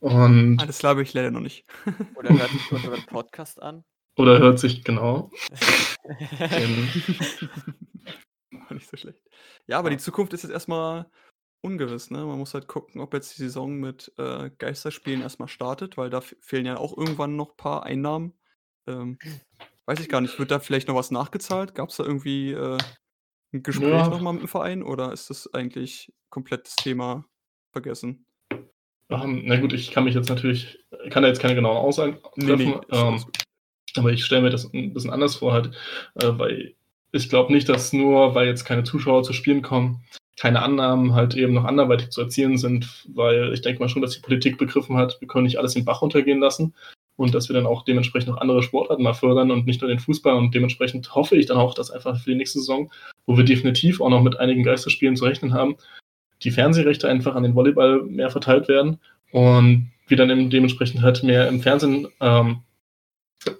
[0.00, 1.64] Und Alles glaube ich leider noch nicht.
[2.16, 3.84] oder hört sich unseren Podcast an.
[4.16, 5.30] Oder hört sich, genau.
[8.70, 9.20] nicht so schlecht.
[9.66, 11.06] Ja, aber die Zukunft ist jetzt erstmal
[11.66, 12.24] ungewiss, ne?
[12.24, 16.20] Man muss halt gucken, ob jetzt die Saison mit äh, Geisterspielen erstmal startet, weil da
[16.20, 18.32] fehlen ja auch irgendwann noch ein paar Einnahmen.
[18.86, 19.18] Ähm,
[19.86, 21.74] weiß ich gar nicht, wird da vielleicht noch was nachgezahlt?
[21.74, 22.78] Gab es da irgendwie äh,
[23.52, 24.08] ein Gespräch ja.
[24.08, 27.24] nochmal mit dem Verein oder ist das eigentlich komplett das Thema
[27.72, 28.24] vergessen?
[29.08, 32.56] Um, na gut, ich kann mich jetzt natürlich, kann da jetzt keine genauen Aussagen treffen,
[32.56, 33.24] nee, nee, ähm,
[33.94, 35.76] aber ich stelle mir das ein bisschen anders vor, halt,
[36.16, 36.74] äh, weil
[37.12, 40.04] ich glaube nicht, dass nur, weil jetzt keine Zuschauer zu Spielen kommen,
[40.38, 44.12] keine Annahmen halt eben noch anderweitig zu erzielen sind, weil ich denke mal schon, dass
[44.12, 46.74] die Politik begriffen hat, wir können nicht alles in den Bach runtergehen lassen
[47.16, 49.98] und dass wir dann auch dementsprechend noch andere Sportarten mal fördern und nicht nur den
[49.98, 50.34] Fußball.
[50.34, 52.90] Und dementsprechend hoffe ich dann auch, dass einfach für die nächste Saison,
[53.24, 55.76] wo wir definitiv auch noch mit einigen Geisterspielen zu rechnen haben,
[56.42, 59.00] die Fernsehrechte einfach an den Volleyball mehr verteilt werden
[59.32, 62.62] und wir dann eben dementsprechend halt mehr im Fernsehen ähm,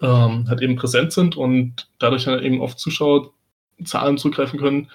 [0.03, 4.91] ähm, halt eben präsent sind und dadurch dann eben auf Zuschauerzahlen zugreifen können,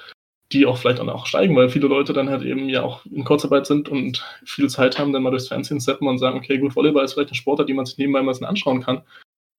[0.54, 3.66] die auch vielleicht auch steigen, weil viele Leute dann halt eben ja auch in Kurzarbeit
[3.66, 7.06] sind und viel Zeit haben, dann mal durchs Fernsehen steppen und sagen, okay, gut, Volleyball
[7.06, 9.02] ist vielleicht ein Sportart, die man sich nebenbei mal anschauen kann.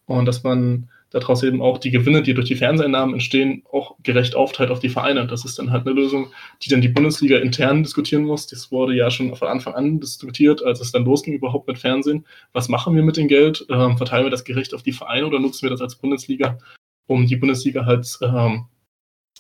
[0.07, 4.35] Und dass man daraus eben auch die Gewinne, die durch die Fernseheinnahmen entstehen, auch gerecht
[4.35, 5.27] aufteilt auf die Vereine.
[5.27, 8.47] Das ist dann halt eine Lösung, die dann die Bundesliga intern diskutieren muss.
[8.47, 12.27] Das wurde ja schon von Anfang an diskutiert, als es dann losging überhaupt mit Fernsehen.
[12.53, 13.67] Was machen wir mit dem Geld?
[13.71, 16.59] Ähm, verteilen wir das gerecht auf die Vereine oder nutzen wir das als Bundesliga,
[17.07, 18.67] um die Bundesliga halt ähm,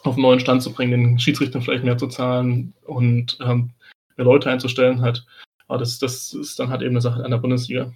[0.02, 3.70] auf einen neuen Stand zu bringen, den Schiedsrichtern vielleicht mehr zu zahlen und ähm,
[4.16, 5.24] mehr Leute einzustellen halt.
[5.68, 7.92] Aber das, das ist dann halt eben eine Sache an der Bundesliga.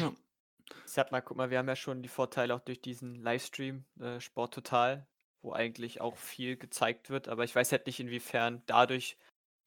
[0.00, 0.12] Ja.
[0.86, 4.20] Sag mal, guck mal, wir haben ja schon die Vorteile auch durch diesen Livestream äh,
[4.20, 5.06] Sport Total,
[5.42, 9.18] wo eigentlich auch viel gezeigt wird, aber ich weiß halt nicht, inwiefern dadurch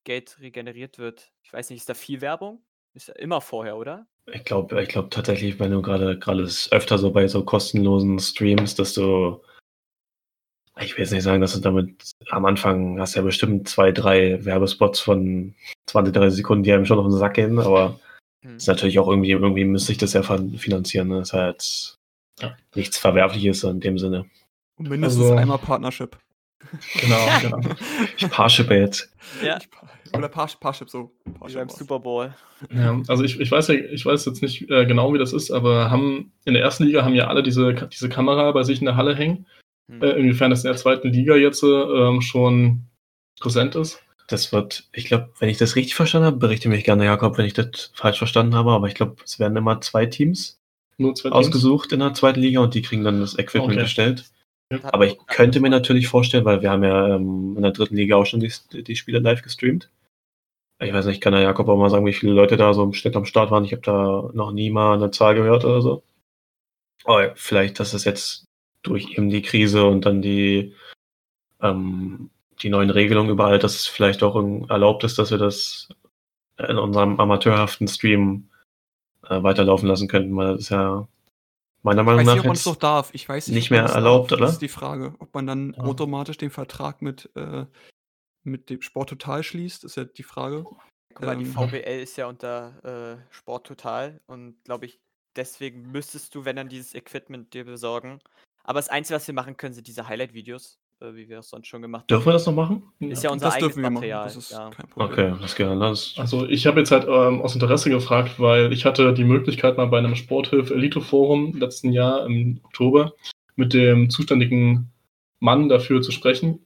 [0.05, 1.33] Geld regeneriert wird.
[1.43, 2.61] Ich weiß nicht, ist da viel Werbung?
[2.93, 4.07] Ist ja immer vorher, oder?
[4.31, 8.19] Ich glaube, ich glaube tatsächlich, wenn du gerade gerade ist öfter so bei so kostenlosen
[8.19, 9.41] Streams, dass du
[10.79, 14.43] ich will jetzt nicht sagen, dass du damit am Anfang hast ja bestimmt zwei, drei
[14.43, 15.55] Werbespots von
[15.87, 17.99] 20, 30 Sekunden, die einem schon auf den Sack gehen, aber
[18.43, 18.57] hm.
[18.57, 21.07] ist natürlich auch irgendwie, irgendwie müsste ich das ja finanzieren.
[21.07, 21.19] Ne?
[21.19, 21.97] Das ist halt
[22.41, 22.55] ja.
[22.75, 24.25] nichts Verwerfliches in dem Sinne.
[24.77, 26.17] Und mindestens also, einmal Partnership.
[27.01, 27.59] Genau, genau.
[28.17, 29.13] Ich Parship jetzt.
[29.43, 29.59] Ja.
[30.13, 31.11] Oder Par Parship so.
[31.39, 32.33] Parship beim Super Bowl.
[32.73, 35.51] Ja, also ich, ich weiß ja, ich weiß jetzt nicht äh, genau, wie das ist,
[35.51, 38.85] aber haben in der ersten Liga haben ja alle diese, diese Kamera bei sich in
[38.85, 39.45] der Halle hängen.
[39.89, 40.01] Hm.
[40.01, 42.87] Äh, inwiefern das in der zweiten Liga jetzt äh, schon
[43.39, 44.01] präsent ist.
[44.27, 47.45] Das wird, ich glaube, wenn ich das richtig verstanden habe, berichte mich gerne, Jakob, wenn
[47.45, 50.59] ich das falsch verstanden habe, aber ich glaube, es werden immer zwei Teams
[50.97, 51.93] Nur zwei ausgesucht Teams?
[51.93, 53.83] in der zweiten Liga und die kriegen dann das Equipment okay.
[53.83, 54.29] gestellt.
[54.69, 54.79] Ja.
[54.91, 58.17] Aber ich könnte mir natürlich vorstellen, weil wir haben ja ähm, in der dritten Liga
[58.17, 58.51] auch schon die,
[58.83, 59.89] die Spiele live gestreamt.
[60.79, 62.93] Ich weiß nicht, kann der Jakob auch mal sagen, wie viele Leute da so im
[62.93, 63.63] Schnitt am Start waren.
[63.63, 66.03] Ich habe da noch nie mal eine Zahl gehört oder so.
[67.05, 68.45] Aber vielleicht, dass es jetzt
[68.83, 70.73] durch eben die Krise und dann die,
[71.61, 72.29] ähm,
[72.61, 74.35] die neuen Regelungen überall, dass es vielleicht auch
[74.69, 75.89] erlaubt ist, dass wir das
[76.57, 78.49] in unserem amateurhaften Stream
[79.27, 81.07] äh, weiterlaufen lassen könnten, weil das ist ja
[81.83, 83.09] meiner Meinung nach nicht, noch darf.
[83.13, 84.39] Ich weiß nicht, nicht mehr erlaubt, darf.
[84.39, 84.47] oder?
[84.47, 85.83] Das ist die Frage, ob man dann ja.
[85.83, 87.65] automatisch den Vertrag mit, äh,
[88.43, 90.65] mit dem Sport Total schließt, ist ja die Frage.
[91.15, 94.99] Weil ähm, die VBL ist ja unter äh, Sport Total und glaube ich,
[95.35, 98.19] deswegen müsstest du, wenn dann dieses Equipment dir besorgen,
[98.67, 101.67] aber das Einzige, was wir machen können, sind diese Highlight-Videos, äh, wie wir es sonst
[101.67, 102.07] schon gemacht haben.
[102.07, 102.83] Dürfen wir das noch machen?
[102.99, 104.25] Ist ja, unser das eigenes Material.
[104.25, 104.69] Das ist ja.
[104.69, 105.09] kein Problem.
[105.09, 106.13] Okay, das geht anders.
[106.17, 109.87] Also ich habe jetzt halt ähm, aus Interesse gefragt, weil ich hatte die Möglichkeit mal
[109.87, 113.13] bei einem Sporthilfe Elite Forum letzten Jahr im Oktober
[113.55, 114.91] mit dem zuständigen
[115.39, 116.59] Mann dafür zu sprechen.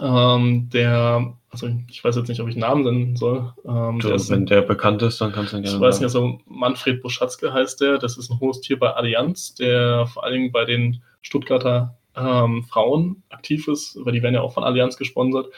[0.00, 3.52] Ähm, der, also ich weiß jetzt nicht, ob ich einen Namen nennen soll.
[3.64, 6.04] Ähm, du, der wenn der bekannt ist, dann kannst du ihn gerne Ich weiß nicht,
[6.04, 10.34] also Manfred Buschatzke heißt der, das ist ein Host hier bei Allianz, der vor allen
[10.34, 14.96] Dingen bei den Stuttgarter ähm, Frauen aktiv ist, weil die werden ja auch von Allianz
[14.96, 15.52] gesponsert.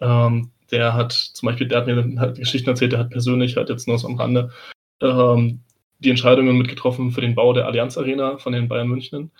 [0.00, 3.68] Ähm, der hat zum Beispiel, der hat mir halt Geschichten erzählt, der hat persönlich halt
[3.68, 4.50] jetzt nur so am Rande
[5.00, 5.60] ähm,
[5.98, 9.30] die Entscheidungen mitgetroffen für den Bau der Allianz Arena von den Bayern München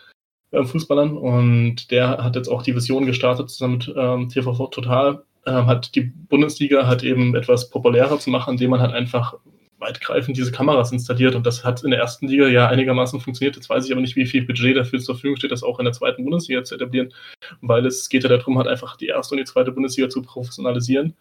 [0.50, 1.16] äh, Fußballern.
[1.16, 5.94] Und der hat jetzt auch die Vision gestartet zusammen mit ähm, TVV Total, äh, hat
[5.94, 9.34] die Bundesliga halt eben etwas populärer zu machen, indem man halt einfach
[9.80, 11.34] weitgreifend diese Kameras installiert.
[11.34, 13.56] Und das hat in der ersten Liga ja einigermaßen funktioniert.
[13.56, 15.84] Jetzt weiß ich aber nicht, wie viel Budget dafür zur Verfügung steht, das auch in
[15.84, 17.12] der zweiten Bundesliga zu etablieren,
[17.60, 21.14] weil es geht ja darum, halt einfach die erste und die zweite Bundesliga zu professionalisieren.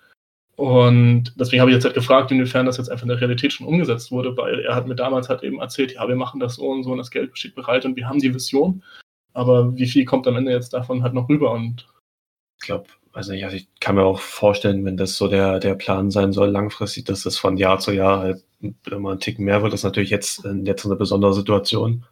[0.60, 3.66] Und deswegen habe ich jetzt halt gefragt, inwiefern das jetzt einfach in der Realität schon
[3.66, 6.68] umgesetzt wurde, weil er hat mir damals halt eben erzählt, ja, wir machen das so
[6.68, 8.84] und so und das Geld steht bereit und wir haben die Vision.
[9.34, 11.52] Aber wie viel kommt am Ende jetzt davon halt noch rüber?
[11.52, 11.88] Und
[12.60, 15.76] ich glaube, also ich, also ich kann mir auch vorstellen, wenn das so der, der
[15.76, 18.44] Plan sein soll, langfristig, dass das von Jahr zu Jahr halt
[18.90, 22.06] immer ein Ticken mehr wird, das ist natürlich jetzt, jetzt eine besondere Situation.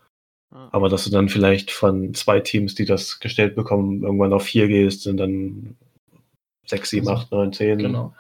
[0.72, 4.67] Aber dass du dann vielleicht von zwei Teams, die das gestellt bekommen, irgendwann auf vier
[4.67, 5.78] gehst und dann
[6.65, 7.80] sechs, sieben, acht, neun, zehn.
[7.80, 8.13] Genau.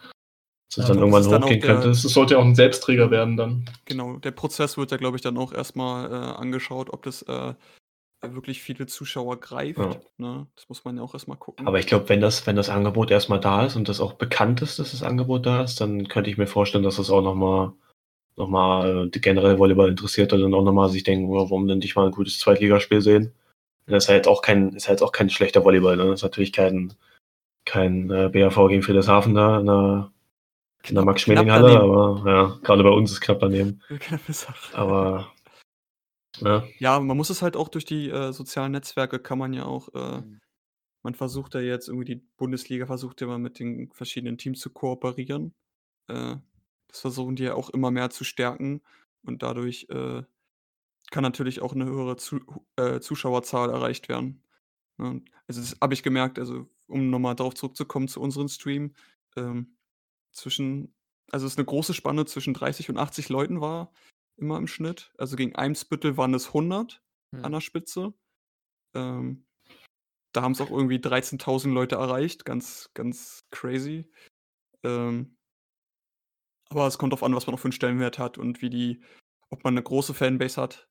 [0.69, 1.89] Dass es ja, dann irgendwann dann hochgehen könnte.
[1.89, 3.65] Es sollte ja auch ein Selbstträger werden dann.
[3.85, 7.53] Genau, der Prozess wird ja, glaube ich, dann auch erstmal äh, angeschaut, ob das äh,
[8.21, 9.79] wirklich viele Zuschauer greift.
[9.79, 9.95] Ja.
[10.17, 10.47] Ne?
[10.55, 11.67] Das muss man ja auch erstmal gucken.
[11.67, 14.61] Aber ich glaube, wenn das, wenn das Angebot erstmal da ist und das auch bekannt
[14.61, 17.73] ist, dass das Angebot da ist, dann könnte ich mir vorstellen, dass das auch nochmal
[18.37, 21.95] noch mal, äh, generell Volleyball interessiert und dann auch nochmal sich denken, warum denn nicht
[21.95, 23.33] mal ein gutes Zweitligaspiel sehen.
[23.87, 25.97] Das ist halt auch kein, ist halt auch kein schlechter Volleyball.
[25.97, 26.05] Ne?
[26.05, 26.93] Das ist natürlich kein,
[27.65, 30.11] kein äh, BAV gegen Friedrichshafen da in der,
[30.87, 33.81] in der Max-Schmeling-Halle, aber ja, gerade bei uns ist knapp daneben.
[34.73, 35.27] Aber
[36.41, 36.63] ja.
[36.79, 39.93] ja, man muss es halt auch durch die äh, sozialen Netzwerke kann man ja auch,
[39.93, 40.39] äh, mhm.
[41.03, 44.69] man versucht ja jetzt irgendwie die Bundesliga versucht ja mal mit den verschiedenen Teams zu
[44.69, 45.53] kooperieren.
[46.07, 46.37] Äh,
[46.87, 48.81] das versuchen die ja auch immer mehr zu stärken
[49.23, 50.23] und dadurch äh,
[51.11, 52.39] kann natürlich auch eine höhere zu
[52.75, 54.43] äh, Zuschauerzahl erreicht werden.
[54.97, 55.21] Ne?
[55.47, 58.93] Also das habe ich gemerkt, also um nochmal darauf zurückzukommen zu unserem Stream,
[59.35, 59.77] ähm,
[60.31, 60.93] zwischen,
[61.31, 63.91] also es ist eine große Spanne zwischen 30 und 80 Leuten war
[64.37, 65.13] immer im Schnitt.
[65.17, 67.01] Also gegen Eimsbüttel waren es 100
[67.35, 67.45] hm.
[67.45, 68.13] an der Spitze.
[68.95, 69.45] Ähm,
[70.33, 74.09] da haben es auch irgendwie 13.000 Leute erreicht, ganz, ganz crazy.
[74.83, 75.37] Ähm,
[76.69, 79.01] aber es kommt darauf an, was man auch für einen Stellenwert hat und wie die,
[79.49, 80.87] ob man eine große Fanbase hat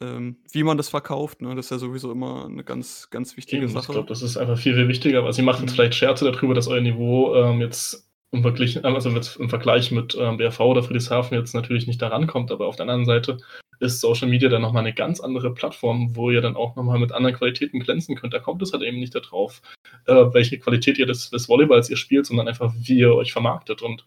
[0.00, 1.42] ähm, wie man das verkauft.
[1.42, 1.54] Ne?
[1.54, 3.86] Das ist ja sowieso immer eine ganz, ganz wichtige Eben, Sache.
[3.86, 5.20] Ich glaube, das ist einfach viel, viel wichtiger.
[5.20, 5.68] Aber sie mhm.
[5.68, 10.36] vielleicht Scherze darüber, dass euer Niveau ähm, jetzt im, Vergleich, also im Vergleich mit ähm,
[10.36, 12.50] BRV oder Friedrichshafen jetzt natürlich nicht daran kommt.
[12.50, 13.38] Aber auf der anderen Seite
[13.80, 17.12] ist Social Media dann nochmal eine ganz andere Plattform, wo ihr dann auch nochmal mit
[17.12, 18.34] anderen Qualitäten glänzen könnt.
[18.34, 19.62] Da kommt es halt eben nicht darauf,
[20.06, 23.82] äh, welche Qualität ihr des, des Volleyballs ihr spielt, sondern einfach, wie ihr euch vermarktet.
[23.82, 24.04] Und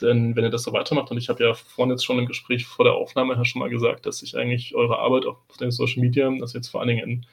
[0.00, 2.66] denn wenn ihr das so weitermacht, und ich habe ja vorhin jetzt schon im Gespräch
[2.66, 6.02] vor der Aufnahme her schon mal gesagt, dass ich eigentlich eure Arbeit auf den Social
[6.02, 7.26] Media, das jetzt vor allen Dingen in,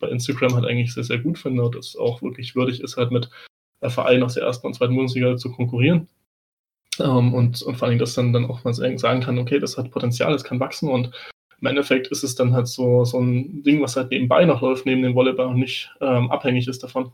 [0.00, 3.12] bei Instagram halt eigentlich sehr, sehr gut finde und das auch wirklich würdig ist, halt
[3.12, 3.30] mit
[3.80, 6.08] Vereinen aus der ersten und zweiten Bundesliga zu konkurrieren.
[6.98, 9.90] Ähm, und, und vor Dingen, dass dann, dann auch mal sagen kann, okay, das hat
[9.90, 11.12] Potenzial, das kann wachsen und
[11.60, 14.84] im Endeffekt ist es dann halt so, so ein Ding, was halt nebenbei noch läuft,
[14.84, 17.12] neben dem Volleyball und nicht ähm, abhängig ist davon.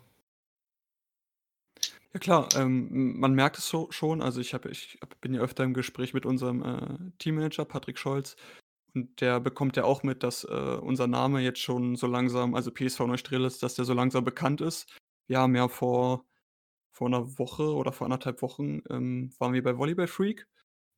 [2.12, 4.20] Ja klar, ähm, man merkt es so schon.
[4.20, 8.36] Also ich habe ich bin ja öfter im Gespräch mit unserem, äh, Teammanager Patrick Scholz
[8.94, 12.70] und der bekommt ja auch mit, dass, äh, unser Name jetzt schon so langsam also
[12.70, 14.92] PSV Neustrelitz, dass der so langsam bekannt ist.
[15.28, 16.24] Wir haben ja vor
[16.92, 20.48] vor einer Woche oder vor anderthalb Wochen, ähm, waren wir bei Volleyball Freak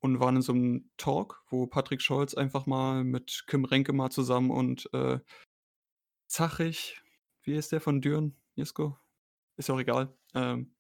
[0.00, 4.11] und waren in so einem Talk, wo Patrick Scholz einfach mal mit Kim Renke mal
[4.11, 5.18] zusammen und, äh,
[6.26, 7.00] Zachich,
[7.42, 8.98] wie ist der von Düren, Jesko?
[9.57, 10.74] Ist ja auch egal, ähm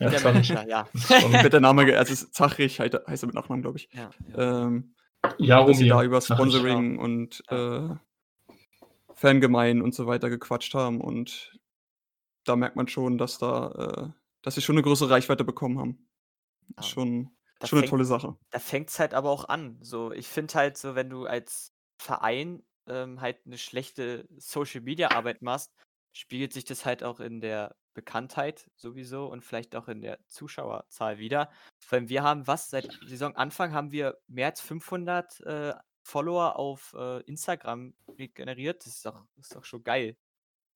[0.00, 0.88] ja, der Manager, ja.
[1.42, 3.90] Wird der Name, also Zachrich heißt er mit Nachnamen, glaube ich.
[3.92, 4.64] Ja, ja.
[4.64, 7.02] Ähm, dass sie da über Sponsoring ja.
[7.02, 7.94] und äh,
[9.14, 11.59] Fangemein und so weiter gequatscht haben und
[12.44, 16.08] da merkt man schon, dass da, äh, dass sie schon eine größere Reichweite bekommen haben.
[16.76, 16.82] Ja.
[16.82, 18.36] Schon, da schon fängt, eine tolle Sache.
[18.50, 19.78] Da fängt es halt aber auch an.
[19.82, 25.10] So, ich finde halt so, wenn du als Verein ähm, halt eine schlechte Social Media
[25.10, 25.72] Arbeit machst,
[26.12, 31.18] spiegelt sich das halt auch in der Bekanntheit sowieso und vielleicht auch in der Zuschauerzahl
[31.18, 31.50] wieder.
[31.88, 37.20] Weil wir haben was, seit Saisonanfang haben wir mehr als 500 äh, Follower auf äh,
[37.22, 38.86] Instagram generiert.
[38.86, 40.16] Das ist doch, das ist doch schon geil.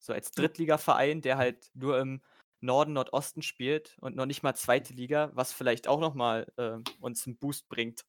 [0.05, 2.21] So als Drittligaverein, der halt nur im
[2.61, 7.27] Norden, Nordosten spielt und noch nicht mal zweite Liga, was vielleicht auch nochmal äh, uns
[7.27, 8.05] einen Boost bringt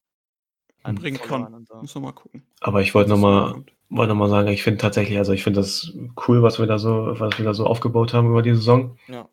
[0.94, 1.66] bringen kann.
[1.66, 1.76] So.
[1.76, 2.46] Muss man mal gucken.
[2.60, 5.92] Aber ich wollte nochmal wollte noch mal sagen, ich finde tatsächlich, also ich finde das
[6.26, 8.98] cool, was wir da so, was wir da so aufgebaut haben über die Saison.
[9.08, 9.28] Ja.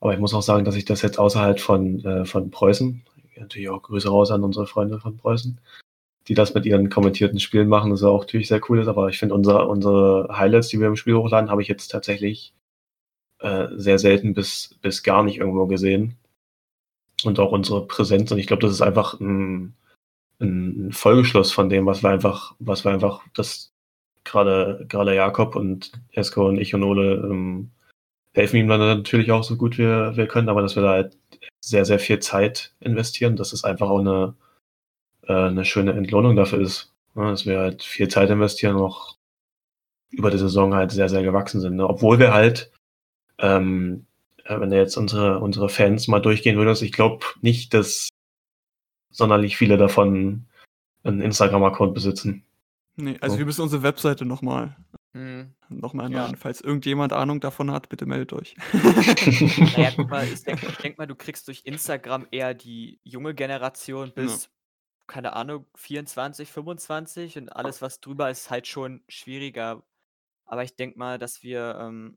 [0.00, 3.02] Aber ich muss auch sagen, dass ich das jetzt außerhalb von, äh, von Preußen,
[3.36, 5.60] natürlich auch Grüße raus an unsere Freunde von Preußen,
[6.28, 9.08] die das mit ihren kommentierten Spielen machen, das ist auch natürlich sehr cool ist, aber
[9.08, 12.54] ich finde unser, unsere Highlights, die wir im Spiel hochladen, habe ich jetzt tatsächlich
[13.40, 16.16] äh, sehr selten bis, bis gar nicht irgendwo gesehen.
[17.24, 18.32] Und auch unsere Präsenz.
[18.32, 19.74] Und ich glaube, das ist einfach ein,
[20.40, 23.72] ein Folgeschluss von dem, was wir einfach, was wir einfach, das
[24.24, 27.70] gerade gerade Jakob und Esko und ich und Ole ähm,
[28.34, 31.18] helfen ihm dann natürlich auch so gut wir, wir können, aber dass wir da halt
[31.60, 34.34] sehr, sehr viel Zeit investieren, dass es einfach auch eine,
[35.26, 36.92] äh, eine schöne Entlohnung dafür ist.
[37.14, 37.24] Ne?
[37.24, 39.16] Dass wir halt viel Zeit investieren und auch
[40.10, 41.76] über die Saison halt sehr, sehr gewachsen sind.
[41.76, 41.88] Ne?
[41.88, 42.70] Obwohl wir halt,
[43.38, 44.06] ähm,
[44.44, 48.08] äh, wenn jetzt unsere, unsere Fans mal durchgehen würden, ich glaube nicht, dass
[49.10, 50.46] sonderlich viele davon
[51.02, 52.44] einen Instagram-Account besitzen.
[52.96, 53.38] Nee, also so.
[53.38, 54.76] wir müssen unsere Webseite nochmal
[55.14, 55.52] hm.
[55.68, 56.30] nochmal ja.
[56.38, 58.56] Falls irgendjemand Ahnung davon hat, bitte meldet euch.
[58.72, 64.12] naja, guck mal, ich denke denk mal, du kriegst durch Instagram eher die junge Generation
[64.14, 64.50] bis, ja.
[65.12, 69.82] Keine Ahnung, 24, 25 und alles, was drüber ist, halt schon schwieriger.
[70.46, 72.16] Aber ich denke mal, dass wir ähm,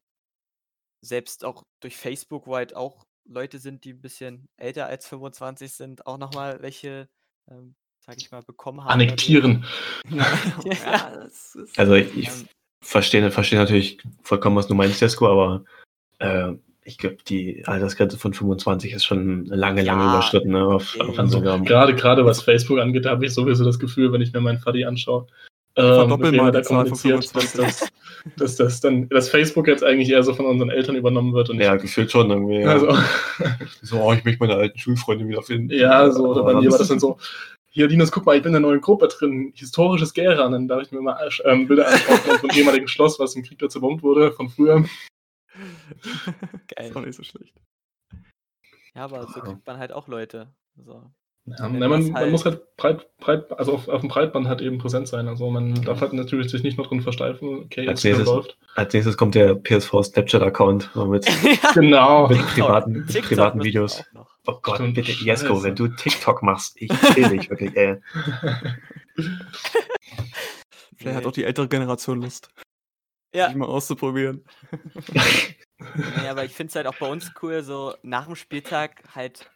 [1.02, 5.74] selbst auch durch Facebook, wo halt auch Leute sind, die ein bisschen älter als 25
[5.74, 7.10] sind, auch nochmal welche
[7.52, 8.92] ähm, sag ich mal, bekommen haben.
[8.92, 9.66] Annektieren.
[10.10, 10.26] Ja.
[11.76, 12.48] also ich ähm,
[12.82, 15.66] verstehe, verstehe natürlich vollkommen, was du meinst, Jesko, aber
[16.20, 16.54] äh,
[16.88, 21.18] ich glaube, die Altersgrenze von 25 ist schon lange, ja, lange überschritten ne, auf, auf
[21.18, 21.66] Instagram.
[21.66, 24.86] Gerade, gerade was Facebook angeht, habe ich sowieso das Gefühl, wenn ich mir meinen Faddy
[24.86, 25.26] anschaue,
[25.78, 27.90] ähm, mit er da kommuniziert, dass das,
[28.38, 31.50] dass das dann, dass Facebook jetzt eigentlich eher so von unseren Eltern übernommen wird.
[31.50, 32.60] Und ja, gefühlt schon irgendwie.
[32.60, 32.70] Ja.
[32.70, 32.96] Also.
[33.82, 35.76] so, oh, ich möchte meine alten Schulfreunde wiederfinden.
[35.76, 37.18] Ja, so, oder bei mir war das dann so,
[37.72, 40.46] hier, Linus, guck mal, ich bin in der neuen Gruppe drin, historisches Gera.
[40.46, 43.58] Und dann darf ich mir mal ähm, Bilder anschauen vom ehemaligen Schloss, was im Krieg
[43.58, 44.86] dazu zerbombt wurde, von früher.
[46.76, 46.90] Geil.
[46.90, 47.56] Ist auch nicht so schlecht.
[48.94, 50.54] Ja, aber so kriegt man halt auch Leute.
[50.78, 51.12] So.
[51.48, 54.80] Ja, man, man, halt muss halt breit, breit, also auf, auf dem Breitband halt eben
[54.80, 55.28] präsent sein.
[55.28, 55.86] Also man mhm.
[55.86, 58.58] darf halt natürlich sich nicht nur drin versteifen, okay, als nächstes, läuft.
[58.74, 61.28] Als nächstes kommt der PSV Snapchat-Account mit,
[61.76, 62.28] genau.
[62.30, 64.04] mit privaten, mit privaten Videos.
[64.48, 64.96] Oh Gott, Stimmt.
[64.96, 67.98] bitte, Jesko, wenn du TikTok machst, ich will dich wirklich, ey.
[70.98, 72.50] Vielleicht hat auch die ältere Generation Lust.
[73.36, 73.54] Ja.
[73.54, 74.46] Mal auszuprobieren.
[76.24, 79.52] ja, aber ich finde es halt auch bei uns cool, so nach dem Spieltag halt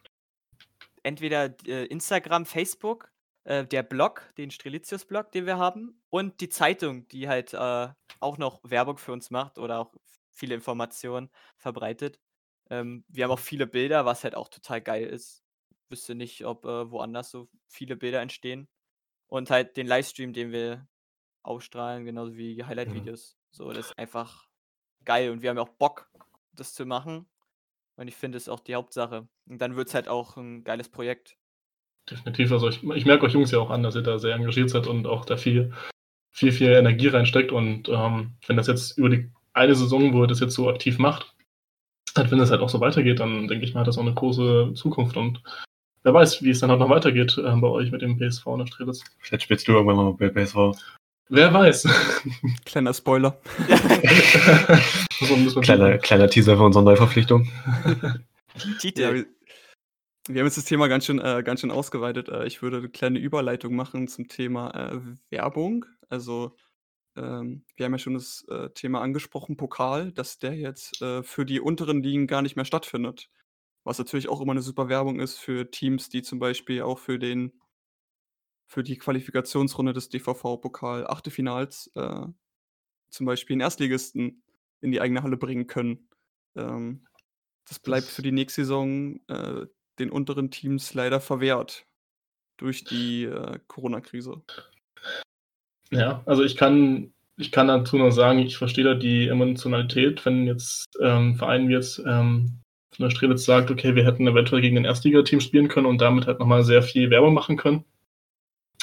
[1.02, 3.10] entweder äh, Instagram, Facebook,
[3.44, 7.88] äh, der Blog, den Strelitius-Blog, den wir haben, und die Zeitung, die halt äh,
[8.20, 9.94] auch noch Werbung für uns macht oder auch
[10.30, 12.20] viele Informationen verbreitet.
[12.68, 15.42] Ähm, wir haben auch viele Bilder, was halt auch total geil ist.
[15.88, 18.68] Wüsste nicht, ob äh, woanders so viele Bilder entstehen.
[19.26, 20.86] Und halt den Livestream, den wir
[21.42, 23.39] ausstrahlen, genauso wie Highlight-Videos.
[23.52, 24.48] So, das ist einfach
[25.04, 25.30] geil.
[25.30, 26.10] Und wir haben auch Bock,
[26.52, 27.26] das zu machen.
[27.96, 29.28] Und ich finde, es ist auch die Hauptsache.
[29.46, 31.36] Und dann wird es halt auch ein geiles Projekt.
[32.10, 32.52] Definitiv.
[32.52, 34.86] Also ich, ich merke euch Jungs ja auch an, dass ihr da sehr engagiert seid
[34.86, 35.72] und auch da viel,
[36.30, 37.52] viel, viel Energie reinsteckt.
[37.52, 40.98] Und ähm, wenn das jetzt über die eine Saison, wo ihr das jetzt so aktiv
[40.98, 41.34] macht,
[42.16, 44.14] halt, wenn das halt auch so weitergeht, dann denke ich mal, hat das auch eine
[44.14, 45.42] große Zukunft und
[46.02, 48.60] wer weiß, wie es dann halt noch weitergeht äh, bei euch mit dem PSV und
[48.60, 49.04] der Strelitz.
[49.18, 50.76] Vielleicht spielst du irgendwann mal bei PSV.
[51.32, 51.86] Wer weiß.
[52.64, 53.40] Kleiner Spoiler.
[55.46, 57.48] so kleiner, kleiner Teaser für unsere Neuverpflichtung.
[58.96, 59.26] Ja, wir,
[60.26, 62.28] wir, haben jetzt das Thema ganz schön, äh, ganz schön ausgeweitet.
[62.28, 65.86] Äh, ich würde eine kleine Überleitung machen zum Thema äh, Werbung.
[66.08, 66.56] Also
[67.16, 71.46] ähm, wir haben ja schon das äh, Thema angesprochen, Pokal, dass der jetzt äh, für
[71.46, 73.30] die unteren Ligen gar nicht mehr stattfindet.
[73.84, 77.20] Was natürlich auch immer eine super Werbung ist für Teams, die zum Beispiel auch für
[77.20, 77.59] den
[78.70, 82.26] für die Qualifikationsrunde des DVV-Pokal Achtelfinals äh,
[83.10, 84.44] zum Beispiel einen Erstligisten
[84.80, 86.08] in die eigene Halle bringen können.
[86.54, 87.04] Ähm,
[87.68, 89.66] das bleibt für die nächste Saison äh,
[89.98, 91.84] den unteren Teams leider verwehrt
[92.58, 94.40] durch die äh, Corona-Krise.
[95.90, 100.46] Ja, also ich kann, ich kann dazu nur sagen, ich verstehe da die Emotionalität, wenn
[100.46, 102.60] jetzt ähm, Verein wie jetzt ähm,
[102.94, 106.28] von der Strelitz sagt, okay, wir hätten eventuell gegen ein Erstligateam spielen können und damit
[106.28, 107.84] halt nochmal sehr viel Werbung machen können.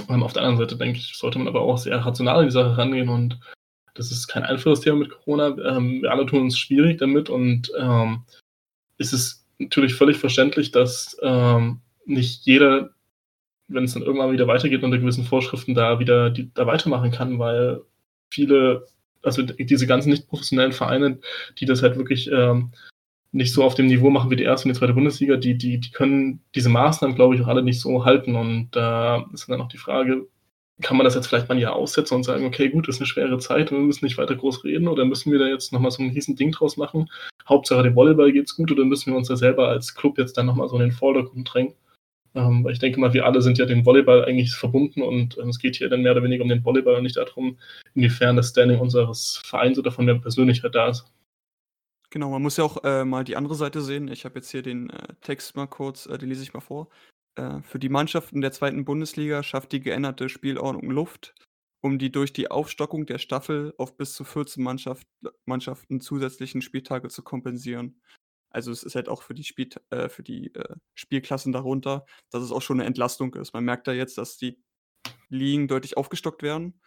[0.10, 2.54] Ähm, auf der anderen Seite denke ich, sollte man aber auch sehr rational in die
[2.54, 3.40] Sache rangehen und
[3.94, 5.48] das ist kein einfaches Thema mit Corona.
[5.48, 8.24] Ähm, wir alle tun uns schwierig damit und ähm,
[9.00, 12.92] es ist natürlich völlig verständlich, dass ähm, nicht jeder
[13.68, 17.40] wenn es dann irgendwann wieder weitergeht unter gewissen Vorschriften, da wieder die, da weitermachen kann,
[17.40, 17.82] weil
[18.30, 18.88] viele,
[19.24, 21.20] also diese ganzen nicht professionellen Vereine,
[21.60, 22.72] die das halt wirklich ähm,
[23.38, 25.80] nicht so auf dem Niveau machen wie die erste und die zweite Bundesliga, die, die,
[25.80, 28.36] die können diese Maßnahmen, glaube ich, auch alle nicht so halten.
[28.36, 30.28] Und da äh, ist dann auch die Frage,
[30.82, 33.08] kann man das jetzt vielleicht mal ein Jahr aussetzen und sagen, okay, gut, ist eine
[33.08, 35.92] schwere Zeit und wir müssen nicht weiter groß reden oder müssen wir da jetzt nochmal
[35.92, 37.10] so ein riesen Ding draus machen?
[37.48, 40.48] Hauptsache dem Volleyball geht's gut oder müssen wir uns da selber als Club jetzt dann
[40.48, 41.74] nochmal so in den Vordergrund drängen?
[42.36, 45.50] Ähm, weil ich denke mal, wir alle sind ja dem Volleyball eigentlich verbunden und ähm,
[45.50, 47.58] es geht hier dann mehr oder weniger um den Volleyball und nicht darum,
[47.96, 51.06] inwiefern das Standing unseres Vereins oder von der Persönlichkeit da ist.
[52.10, 54.08] Genau, man muss ja auch äh, mal die andere Seite sehen.
[54.08, 56.90] Ich habe jetzt hier den äh, Text mal kurz, äh, den lese ich mal vor.
[57.36, 61.36] Äh, für die Mannschaften der zweiten Bundesliga schafft die geänderte Spielordnung Luft,
[61.82, 65.06] um die durch die Aufstockung der Staffel auf bis zu 14 Mannschaft,
[65.46, 68.02] Mannschaften zusätzlichen Spieltage zu kompensieren.
[68.50, 72.42] Also es ist halt auch für die, Spiel, äh, für die äh, Spielklassen darunter, dass
[72.42, 73.54] es auch schon eine Entlastung ist.
[73.54, 74.62] Man merkt da jetzt, dass die
[75.30, 76.82] Ligen deutlich aufgestockt werden.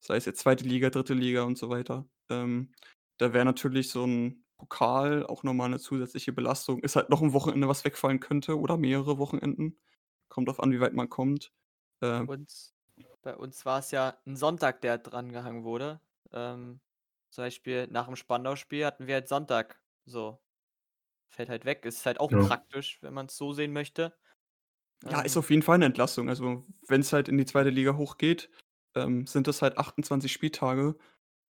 [0.00, 2.08] Sei es jetzt zweite Liga, dritte Liga und so weiter.
[2.30, 2.72] Ähm,
[3.18, 6.84] da wäre natürlich so ein Pokal auch nochmal eine zusätzliche Belastung.
[6.84, 9.76] Ist halt noch ein Wochenende, was wegfallen könnte oder mehrere Wochenenden.
[10.28, 11.52] Kommt auf an, wie weit man kommt.
[12.00, 12.72] Äh, uns,
[13.22, 16.00] bei uns war es ja ein Sonntag, der drangehangen wurde.
[16.30, 16.78] Ähm,
[17.30, 19.80] zum Beispiel nach dem Spandau-Spiel hatten wir halt Sonntag.
[20.04, 20.38] So.
[21.26, 21.84] Fällt halt weg.
[21.84, 22.38] Ist halt auch ja.
[22.46, 24.16] praktisch, wenn man es so sehen möchte.
[25.10, 25.40] Ja, ist ähm.
[25.40, 26.28] auf jeden Fall eine Entlastung.
[26.28, 28.48] Also, wenn es halt in die zweite Liga hochgeht,
[28.94, 30.96] ähm, sind das halt 28 Spieltage.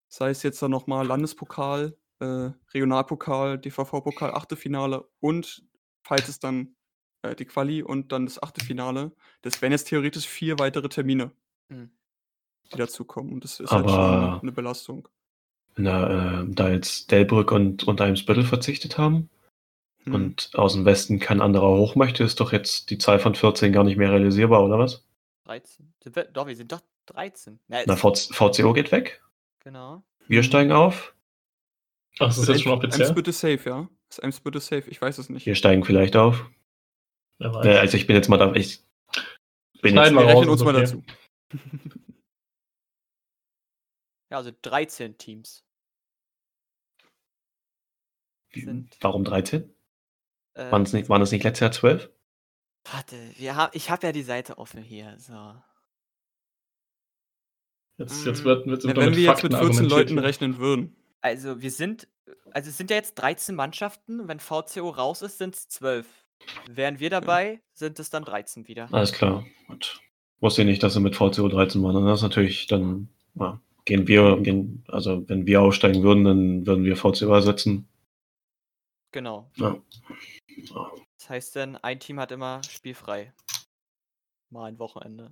[0.06, 5.64] Sei es jetzt dann nochmal Landespokal, äh, Regionalpokal, DVV-Pokal, Achtelfinale und
[6.02, 6.74] falls es dann
[7.22, 9.12] äh, die Quali und dann das Achtelfinale.
[9.42, 11.32] Das wären jetzt theoretisch vier weitere Termine,
[11.68, 11.90] mhm.
[12.72, 13.32] die dazukommen.
[13.32, 15.08] Und das ist Aber halt schon eine Belastung.
[15.76, 19.30] Na, äh, da jetzt Delbrück und, und Eimsbüttel verzichtet haben
[20.04, 20.14] mhm.
[20.14, 23.72] und aus dem Westen kein anderer hoch möchte, ist doch jetzt die Zahl von 14
[23.72, 25.06] gar nicht mehr realisierbar, oder was?
[25.44, 25.92] 13.
[26.04, 27.60] Wir, doch, wir sind doch 13.
[27.68, 29.22] Na, Na VCO geht weg.
[29.60, 30.02] Genau.
[30.26, 31.14] Wir steigen auf.
[32.18, 33.06] Ach, das ist jetzt schon offiziell?
[33.06, 33.88] Eimsbüttel safe, ja?
[34.08, 34.90] Ist Eimsbüttel safe?
[34.90, 35.46] Ich weiß es nicht.
[35.46, 36.50] Wir steigen vielleicht auf.
[37.38, 37.66] Wer weiß.
[37.66, 38.52] Äh, also ich bin jetzt mal da.
[38.54, 38.84] Ich
[39.80, 40.72] bin Schneiden jetzt, wir rechnen uns okay.
[40.72, 41.04] mal dazu.
[44.30, 45.64] ja, also 13 Teams.
[48.52, 49.72] Sind, Warum 13?
[50.54, 52.10] Äh, waren, es nicht, waren es nicht letztes Jahr 12?
[52.92, 55.16] Warte, wir haben, ich habe ja die Seite offen hier.
[55.18, 55.54] So.
[57.98, 60.96] Jetzt, jetzt wird, wird ja, wenn wir jetzt mit 14 Leuten rechnen würden.
[61.20, 62.08] Also wir sind,
[62.52, 64.28] also es sind ja jetzt 13 Mannschaften.
[64.28, 66.06] Wenn VCO raus ist, sind es 12.
[66.68, 67.58] Wären wir dabei, ja.
[67.74, 68.88] sind es dann 13 wieder.
[68.92, 69.44] Alles klar.
[69.66, 70.00] Gut.
[70.40, 72.06] Wusste nicht, dass sie mit VCO 13 waren.
[72.06, 76.84] das ist natürlich dann, ja, gehen wir, gehen, also wenn wir aussteigen würden, dann würden
[76.84, 77.88] wir VCO ersetzen.
[79.12, 79.50] Genau.
[79.56, 79.76] Ja.
[81.18, 83.32] Das heißt dann, ein Team hat immer spielfrei.
[84.48, 85.30] Mal ein Wochenende.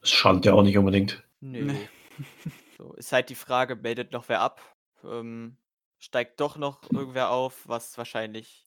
[0.00, 1.22] Das schadet ja auch nicht unbedingt.
[1.40, 1.64] Nö.
[1.64, 1.88] Nee.
[2.80, 4.62] So, ist halt die Frage, meldet noch wer ab?
[5.04, 5.58] Ähm,
[5.98, 8.64] steigt doch noch irgendwer auf, was wahrscheinlich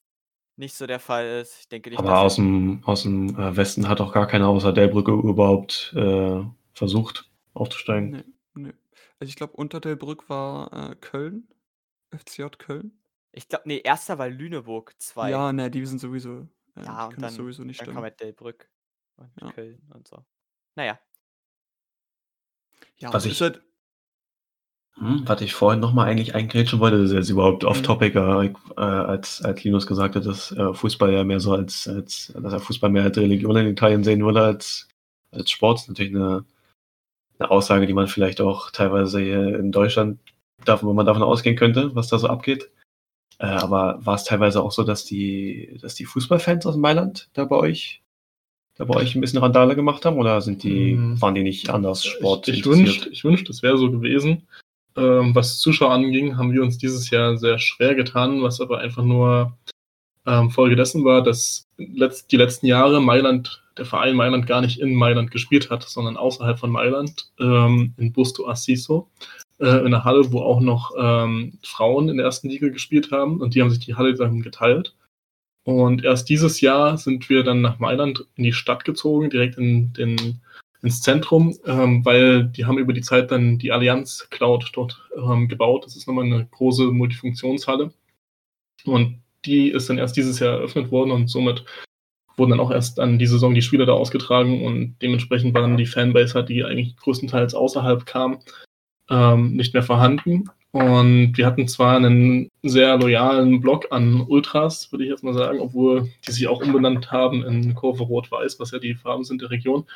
[0.54, 1.58] nicht so der Fall ist.
[1.58, 4.72] Ich denke nicht, Aber aus dem, aus dem äh, Westen hat auch gar keiner außer
[4.72, 6.44] Delbrücke überhaupt äh,
[6.74, 8.10] versucht aufzusteigen.
[8.10, 8.72] Nee, nee.
[9.18, 11.48] Also ich glaube, unter Delbrück war äh, Köln,
[12.16, 12.96] FCJ Köln.
[13.32, 15.30] Ich glaube, nee, erster war Lüneburg 2.
[15.30, 16.46] Ja, ne, die sind sowieso.
[16.76, 18.70] Äh, ja, und dann, sowieso nicht dann kam halt Delbrück
[19.16, 19.50] und ja.
[19.50, 20.24] Köln und so.
[20.76, 21.00] Naja.
[22.98, 23.60] Ja, was ich, halt,
[24.98, 28.56] hm, was ich vorhin nochmal eigentlich eingrätschen wollte, das ist jetzt überhaupt off-topic, mhm.
[28.76, 32.52] äh, als, als Linus gesagt hat, dass äh, Fußball ja mehr so als, als, dass
[32.52, 34.88] er Fußball mehr als Religion in Italien sehen würde als,
[35.32, 35.78] als Sport.
[35.78, 36.44] Das ist natürlich eine,
[37.38, 40.20] eine Aussage, die man vielleicht auch teilweise hier in Deutschland,
[40.64, 42.70] davon, wo man davon ausgehen könnte, was da so abgeht.
[43.38, 47.44] Äh, aber war es teilweise auch so, dass die, dass die Fußballfans aus Mailand da
[47.44, 48.00] bei euch
[48.76, 51.20] da bei euch ein bisschen Randale gemacht haben oder sind die, mhm.
[51.20, 52.48] waren die nicht anders Sport?
[52.48, 54.48] Ich, ich wünschte, ich wünschte, es wäre so gewesen.
[54.96, 59.02] Ähm, was Zuschauer anging, haben wir uns dieses Jahr sehr schwer getan, was aber einfach
[59.02, 59.56] nur
[60.26, 64.80] ähm, Folge dessen war, dass letzt, die letzten Jahre Mailand, der Verein Mailand gar nicht
[64.80, 69.08] in Mailand gespielt hat, sondern außerhalb von Mailand, ähm, in Busto Assiso,
[69.58, 73.40] äh, in einer Halle, wo auch noch ähm, Frauen in der ersten Liga gespielt haben
[73.40, 74.94] und die haben sich die Halle dann geteilt.
[75.64, 79.92] Und erst dieses Jahr sind wir dann nach Mailand in die Stadt gezogen, direkt in
[79.94, 80.40] den
[80.84, 85.48] ins Zentrum, ähm, weil die haben über die Zeit dann die Allianz Cloud dort ähm,
[85.48, 85.86] gebaut.
[85.86, 87.90] Das ist nochmal eine große Multifunktionshalle.
[88.84, 91.64] Und die ist dann erst dieses Jahr eröffnet worden und somit
[92.36, 95.76] wurden dann auch erst an die Saison die Spiele da ausgetragen und dementsprechend war dann
[95.76, 98.40] die Fanbase die eigentlich größtenteils außerhalb kam,
[99.08, 100.50] ähm, nicht mehr vorhanden.
[100.72, 105.60] Und wir hatten zwar einen sehr loyalen Block an Ultras, würde ich jetzt mal sagen,
[105.60, 109.50] obwohl die sich auch umbenannt haben in Kurve Rot-Weiß, was ja die Farben sind der
[109.50, 109.86] Region.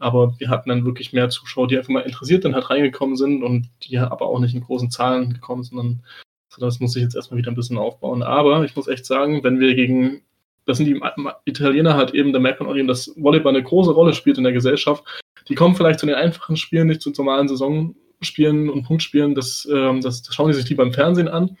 [0.00, 3.42] Aber wir hatten dann wirklich mehr Zuschauer, die einfach mal interessiert dann halt reingekommen sind
[3.42, 6.02] und die aber auch nicht in großen Zahlen gekommen, sondern
[6.48, 8.22] so das muss ich jetzt erstmal wieder ein bisschen aufbauen.
[8.22, 10.22] Aber ich muss echt sagen, wenn wir gegen,
[10.64, 11.00] das sind die
[11.44, 14.44] Italiener halt eben, da merkt man auch eben, dass Volleyball eine große Rolle spielt in
[14.44, 15.04] der Gesellschaft.
[15.48, 20.00] Die kommen vielleicht zu den einfachen Spielen, nicht zu normalen Saisonspielen und Punktspielen, das, ähm,
[20.00, 21.58] das, das schauen die sich lieber im Fernsehen an.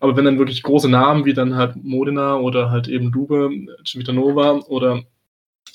[0.00, 3.50] Aber wenn dann wirklich große Namen wie dann halt Modena oder halt eben Dube,
[3.84, 5.02] Civitanova oder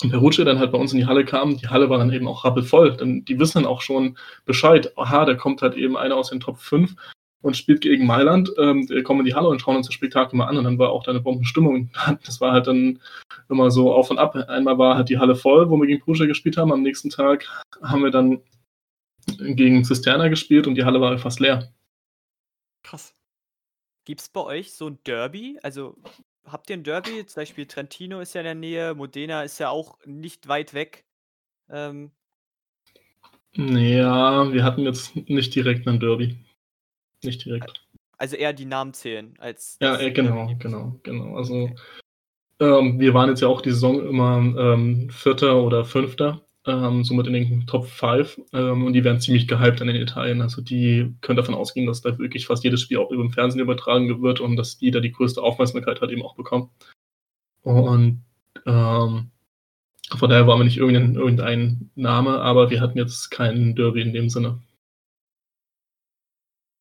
[0.02, 2.28] und Perucci dann halt bei uns in die Halle kam, die Halle war dann eben
[2.28, 6.16] auch rappelvoll, denn die wissen dann auch schon Bescheid, aha, da kommt halt eben einer
[6.16, 6.94] aus den Top 5
[7.44, 8.50] und spielt gegen Mailand.
[8.58, 10.78] Ähm, wir kommen in die Halle und schauen uns das Spektakel mal an und dann
[10.78, 11.90] war auch da eine Bombenstimmung.
[12.24, 13.00] Das war halt dann
[13.50, 14.34] immer so auf und ab.
[14.34, 16.72] Einmal war halt die Halle voll, wo wir gegen Prussia gespielt haben.
[16.72, 17.46] Am nächsten Tag
[17.82, 18.40] haben wir dann
[19.38, 21.70] gegen Cisterna gespielt und die Halle war fast leer.
[22.82, 23.14] Krass.
[24.06, 25.58] Gibt es bei euch so ein Derby?
[25.62, 25.96] Also
[26.46, 27.26] habt ihr ein Derby?
[27.26, 31.04] Zum Beispiel Trentino ist ja in der Nähe, Modena ist ja auch nicht weit weg.
[31.70, 32.10] Ähm,
[33.56, 36.36] ja, wir hatten jetzt nicht direkt einen Derby.
[37.22, 37.86] Nicht direkt.
[38.18, 39.78] Also eher die Namen zählen als.
[39.80, 41.36] Ja, äh, genau, genau, genau.
[41.36, 41.74] Also okay.
[42.60, 47.26] ähm, wir waren jetzt ja auch die Saison immer ähm, Vierter oder Fünfter, ähm, somit
[47.26, 50.40] in den Top 5 ähm, und die werden ziemlich gehypt in den Italien.
[50.40, 53.60] Also die können davon ausgehen, dass da wirklich fast jedes Spiel auch über den Fernsehen
[53.60, 56.70] übertragen wird und dass die da die größte Aufmerksamkeit hat eben auch bekommen.
[57.62, 58.24] Und
[58.66, 59.30] ähm,
[60.16, 64.12] von daher war mir nicht irgendein, irgendein Name, aber wir hatten jetzt keinen Derby in
[64.12, 64.60] dem Sinne.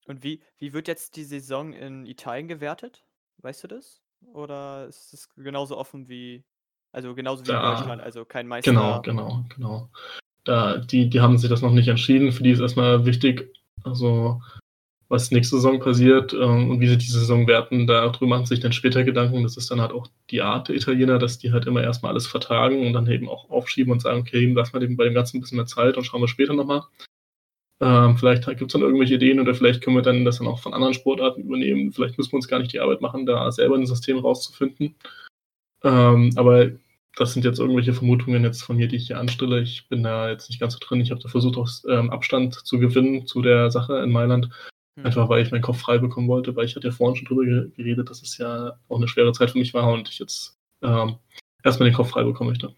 [0.06, 3.06] Und wie, wie wird jetzt die Saison in Italien gewertet?
[3.38, 4.02] Weißt du das?
[4.34, 6.44] Oder ist es genauso offen wie,
[6.94, 8.72] also genauso wie da, in Deutschland, also kein Meister?
[8.72, 9.90] Genau, genau, genau.
[10.46, 12.32] Da, die, die haben sich das noch nicht entschieden.
[12.32, 13.52] Für die ist erstmal wichtig,
[13.84, 14.42] also
[15.10, 18.74] was nächste Saison passiert ähm, und wie sie diese Saison werten, darüber machen sich dann
[18.74, 19.44] später Gedanken.
[19.44, 22.28] Das ist dann halt auch die Art der Italiener, dass die halt immer erstmal alles
[22.28, 25.38] vertragen und dann eben auch aufschieben und sagen, okay, lass mal dem, bei dem Ganzen
[25.38, 26.84] ein bisschen mehr Zeit und schauen wir später nochmal.
[27.82, 30.60] Ähm, vielleicht gibt es dann irgendwelche Ideen oder vielleicht können wir dann das dann auch
[30.60, 31.92] von anderen Sportarten übernehmen.
[31.92, 34.96] Vielleicht müssen wir uns gar nicht die Arbeit machen, da selber ein System rauszufinden.
[35.84, 36.72] Ähm, aber
[37.16, 39.62] das sind jetzt irgendwelche Vermutungen jetzt von mir, die ich hier anstelle.
[39.62, 41.02] Ich bin da jetzt nicht ganz so drin.
[41.02, 44.50] Ich habe da versucht, auch ähm, Abstand zu gewinnen zu der Sache in Mailand
[44.96, 45.06] Mhm.
[45.06, 47.46] Einfach weil ich meinen Kopf frei bekommen wollte, weil ich hatte ja vorhin schon drüber
[47.46, 51.18] geredet, dass es ja auch eine schwere Zeit für mich war und ich jetzt ähm,
[51.64, 52.76] erstmal den Kopf frei bekommen möchte.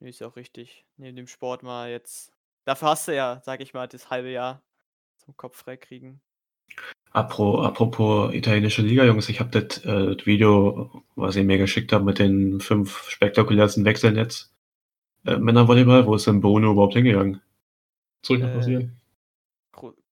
[0.00, 0.84] Ist auch richtig.
[0.96, 2.32] Neben dem Sport mal jetzt.
[2.64, 4.62] Dafür hast du ja, sag ich mal, das halbe Jahr
[5.18, 6.20] zum Kopf frei kriegen.
[7.14, 12.04] Apropos italienische Liga, Jungs, ich habe das, äh, das, Video, was ihr mir geschickt habt,
[12.04, 14.52] mit den fünf spektakulärsten Wechseln jetzt.
[15.24, 17.40] Äh, Männervolleyball, wo ist denn Bono überhaupt hingegangen?
[18.22, 19.00] Zurück nach äh, Brasilien.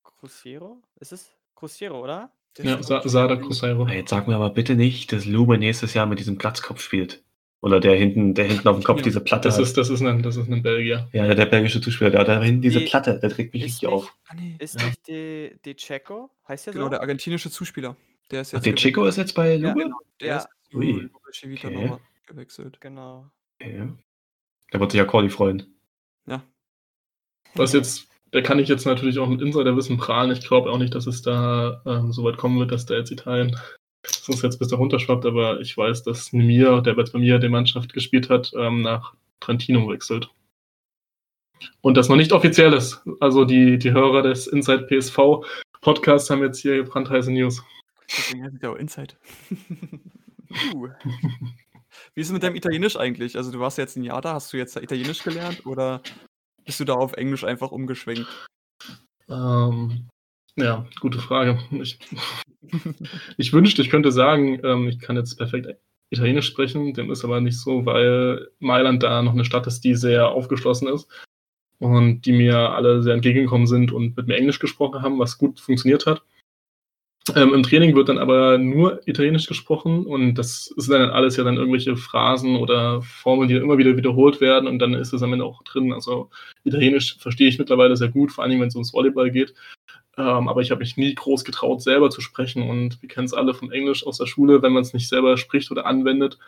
[0.05, 0.81] Cruzeiro?
[1.01, 2.31] Ist es Cruzeiro, oder?
[2.57, 3.89] Der ja, Sa Sada Cruzeiro.
[3.89, 7.22] Jetzt sag mir aber bitte nicht, dass Lube nächstes Jahr mit diesem Platzkopf spielt.
[7.63, 9.63] Oder der hinten, der hinten auf dem Kopf ja, diese Platte das hat.
[9.63, 11.09] Ist, das, ist ein, das ist ein Belgier.
[11.13, 13.89] Ja, der belgische Zuspieler, der hat da hinten diese die, Platte, der trägt mich richtig
[13.89, 14.13] auf.
[14.27, 14.57] Ah, nee.
[14.59, 14.87] Ist ja.
[14.87, 16.29] nicht De, De Checo?
[16.49, 16.89] Heißt der genau, so?
[16.89, 17.97] Genau, der argentinische Zuspieler.
[18.33, 19.69] Der ist jetzt Ach, De Checo ist jetzt bei Lube?
[19.69, 19.99] Ja, genau.
[20.21, 20.37] Der ja.
[20.39, 21.09] ist Ui.
[21.29, 21.93] Okay.
[22.27, 22.81] gewechselt.
[22.81, 23.31] Genau.
[23.61, 23.89] Okay.
[24.73, 25.73] Der wird sich ja Cordy freuen.
[26.27, 26.43] Ja.
[27.55, 30.33] Was jetzt da kann ich jetzt natürlich auch mit Insiderwissen prahlen.
[30.33, 33.11] Ich glaube auch nicht, dass es da ähm, so weit kommen wird, dass der jetzt
[33.11, 33.57] Italien
[34.05, 37.93] sonst jetzt bis da runterschwappt, aber ich weiß, dass Nemir, der bei mir die Mannschaft
[37.93, 40.31] gespielt hat, ähm, nach Trentino wechselt.
[41.81, 43.03] Und das noch nicht offiziell ist.
[43.21, 45.45] Also die, die Hörer des Inside PSV
[45.81, 47.63] Podcasts haben jetzt hier brandheiße News.
[48.09, 49.15] Deswegen heißt es ja auch Inside.
[50.75, 50.89] uh.
[52.15, 53.37] Wie ist es mit deinem Italienisch eigentlich?
[53.37, 56.01] Also du warst jetzt ein Jahr da, hast du jetzt Italienisch gelernt oder
[56.65, 58.27] bist du da auf Englisch einfach umgeschwenkt?
[59.29, 60.09] Ähm,
[60.57, 61.59] ja, gute Frage.
[61.71, 61.99] Ich,
[63.37, 65.69] ich wünschte, ich könnte sagen, ähm, ich kann jetzt perfekt
[66.11, 69.95] Italienisch sprechen, dem ist aber nicht so, weil Mailand da noch eine Stadt ist, die
[69.95, 71.09] sehr aufgeschlossen ist
[71.79, 75.59] und die mir alle sehr entgegengekommen sind und mit mir Englisch gesprochen haben, was gut
[75.59, 76.23] funktioniert hat.
[77.37, 81.45] Ähm, Im Training wird dann aber nur Italienisch gesprochen und das ist dann alles ja
[81.45, 85.33] dann irgendwelche Phrasen oder Formeln, die immer wieder wiederholt werden und dann ist es am
[85.33, 85.93] Ende auch drin.
[85.93, 86.31] Also
[86.65, 89.55] Italienisch verstehe ich mittlerweile sehr gut, vor allem wenn es ums Volleyball geht.
[90.19, 93.33] Ähm, aber ich habe mich nie groß getraut, selber zu sprechen und wir kennen es
[93.33, 96.39] alle vom Englisch aus der Schule, wenn man es nicht selber spricht oder anwendet,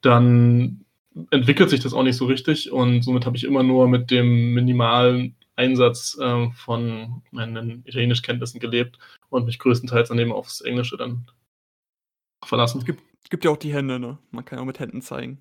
[0.00, 0.84] dann
[1.30, 4.52] entwickelt sich das auch nicht so richtig und somit habe ich immer nur mit dem
[4.52, 8.98] minimalen Einsatz äh, von meinen Italienischkenntnissen gelebt
[9.28, 11.30] und mich größtenteils dann eben aufs Englische dann
[12.44, 12.78] verlassen.
[12.78, 14.18] Es gibt, es gibt ja auch die Hände, ne?
[14.32, 15.38] Man kann auch mit Händen zeigen.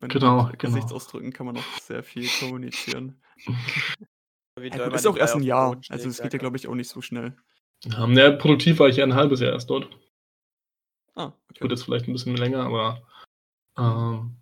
[0.00, 0.74] Und genau, mit genau.
[0.74, 3.16] Gesichtsausdrücken kann man auch sehr viel kommunizieren.
[4.62, 7.00] ja, ist auch erst ein Jahr, also es geht ja, glaube ich, auch nicht so
[7.00, 7.36] schnell.
[7.84, 9.88] Ja, ja, produktiv war ich ja ein halbes Jahr erst dort.
[11.14, 11.60] Ah, okay.
[11.60, 13.02] Gut, jetzt vielleicht ein bisschen länger, aber
[13.78, 14.37] ähm,